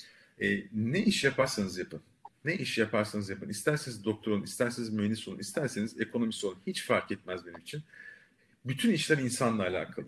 [0.41, 2.01] E, ne iş yaparsanız yapın.
[2.45, 3.49] Ne iş yaparsanız yapın.
[3.49, 6.57] İsterseniz doktor olun, isterseniz mühendis olun, isterseniz ekonomist olun.
[6.67, 7.83] Hiç fark etmez benim için.
[8.67, 10.05] Bütün işler insanla alakalı.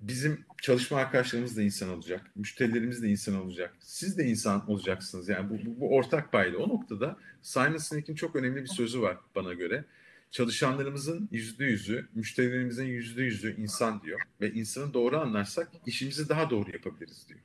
[0.00, 5.28] Bizim çalışma arkadaşlarımız da insan olacak, müşterilerimiz de insan olacak, siz de insan olacaksınız.
[5.28, 6.58] Yani bu, bu, bu ortak payda.
[6.58, 9.84] O noktada Simon Sinek'in çok önemli bir sözü var bana göre.
[10.30, 14.20] Çalışanlarımızın yüzde yüzü, müşterilerimizin yüzde yüzü insan diyor.
[14.40, 17.40] Ve insanı doğru anlarsak işimizi daha doğru yapabiliriz diyor.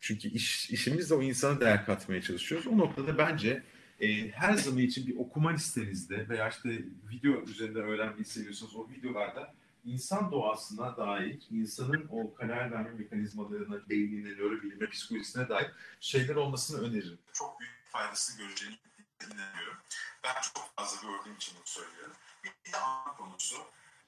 [0.00, 2.66] Çünkü iş, işimizle o insana değer katmaya çalışıyoruz.
[2.66, 3.62] O noktada bence
[4.00, 6.68] e, her zaman için bir okuma listenizde veya işte
[7.10, 14.28] video üzerinde öğrenmeyi seviyorsanız o videolarda insan doğasına dair, insanın o karar verme mekanizmalarına, beynine,
[14.28, 15.70] nörobilime, psikolojisine dair
[16.00, 17.18] şeyler olmasını öneririm.
[17.32, 18.78] Çok büyük faydasını göreceğini
[19.26, 19.76] inanıyorum.
[20.24, 22.16] Ben çok fazla gördüğüm için bunu söylüyorum.
[22.44, 23.56] Bir de ana konusu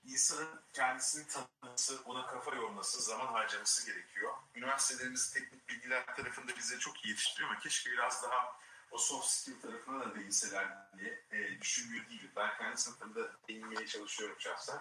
[0.05, 4.32] insanın kendisini tanıması, ona kafa yorması, zaman harcaması gerekiyor.
[4.55, 8.61] Üniversitelerimiz teknik bilgiler tarafında bize çok iyi yetiştiriyor ama keşke biraz daha
[8.91, 10.68] o soft skill tarafına da değinseler
[10.99, 12.30] diye e, düşünmüyor değilim.
[12.36, 14.80] Ben kendi sınıfımda değinmeye çalışıyorum şahsen.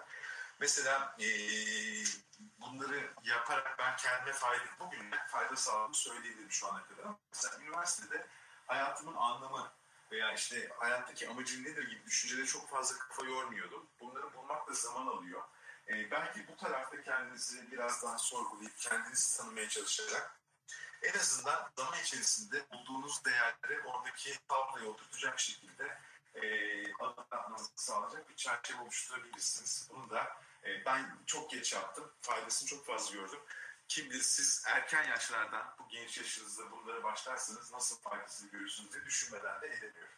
[0.60, 1.26] Mesela e,
[2.60, 7.04] bunları yaparak ben kendime fayda, bugün fayda sağladığımı söyleyebilirim şu ana kadar.
[7.32, 8.26] Mesela üniversitede
[8.66, 9.72] hayatımın anlamı
[10.12, 13.86] veya işte hayattaki amacım nedir gibi düşüncelere çok fazla kafa yormuyordum.
[14.00, 15.42] Bunları bulmak da zaman alıyor.
[15.88, 20.39] E, belki bu tarafta kendinizi biraz daha sorgulayıp kendinizi tanımaya çalışarak
[21.02, 25.98] en azından zaman içerisinde bulduğunuz değerleri oradaki tabloya oturtacak şekilde
[26.34, 29.88] e, adım sağlayacak bir çerçeve oluşturabilirsiniz.
[29.90, 32.12] Bunu da e, ben çok geç yaptım.
[32.20, 33.40] Faydasını çok fazla gördüm.
[33.88, 39.60] Kim bilir siz erken yaşlardan bu genç yaşınızda bunlara başlarsanız nasıl faydasını görürsünüz diye düşünmeden
[39.60, 40.14] de edemiyorum.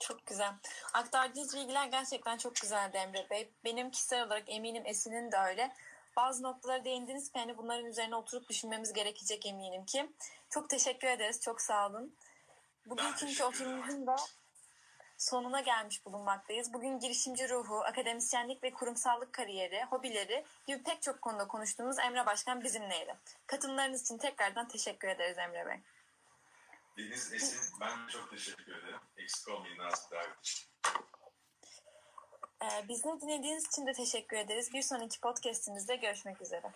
[0.00, 0.54] Çok güzel.
[0.92, 3.52] Aktardığınız bilgiler gerçekten çok güzeldi Emre Bey.
[3.64, 5.76] Benim kişisel olarak eminim Esin'in de öyle.
[6.16, 10.12] Bazı noktalara değindiniz ki hani bunların üzerine oturup düşünmemiz gerekecek eminim ki.
[10.50, 11.40] Çok teşekkür ederiz.
[11.40, 12.14] Çok sağ olun.
[12.86, 14.16] Bugünkü oturumumuzun da
[15.18, 16.72] sonuna gelmiş bulunmaktayız.
[16.72, 22.64] Bugün girişimci ruhu, akademisyenlik ve kurumsallık kariyeri, hobileri gibi pek çok konuda konuştuğumuz Emre Başkan
[22.64, 23.16] bizimleydi.
[23.46, 25.80] Katılımlarınız için tekrardan teşekkür ederiz Emre Bey.
[26.98, 29.00] Deniz Esin, ben çok teşekkür ederim.
[29.16, 30.68] Eksik olmayın davet için.
[32.62, 34.74] Ee, bizleri dinlediğiniz için de teşekkür ederiz.
[34.74, 36.72] Bir sonraki podcastimizde görüşmek üzere.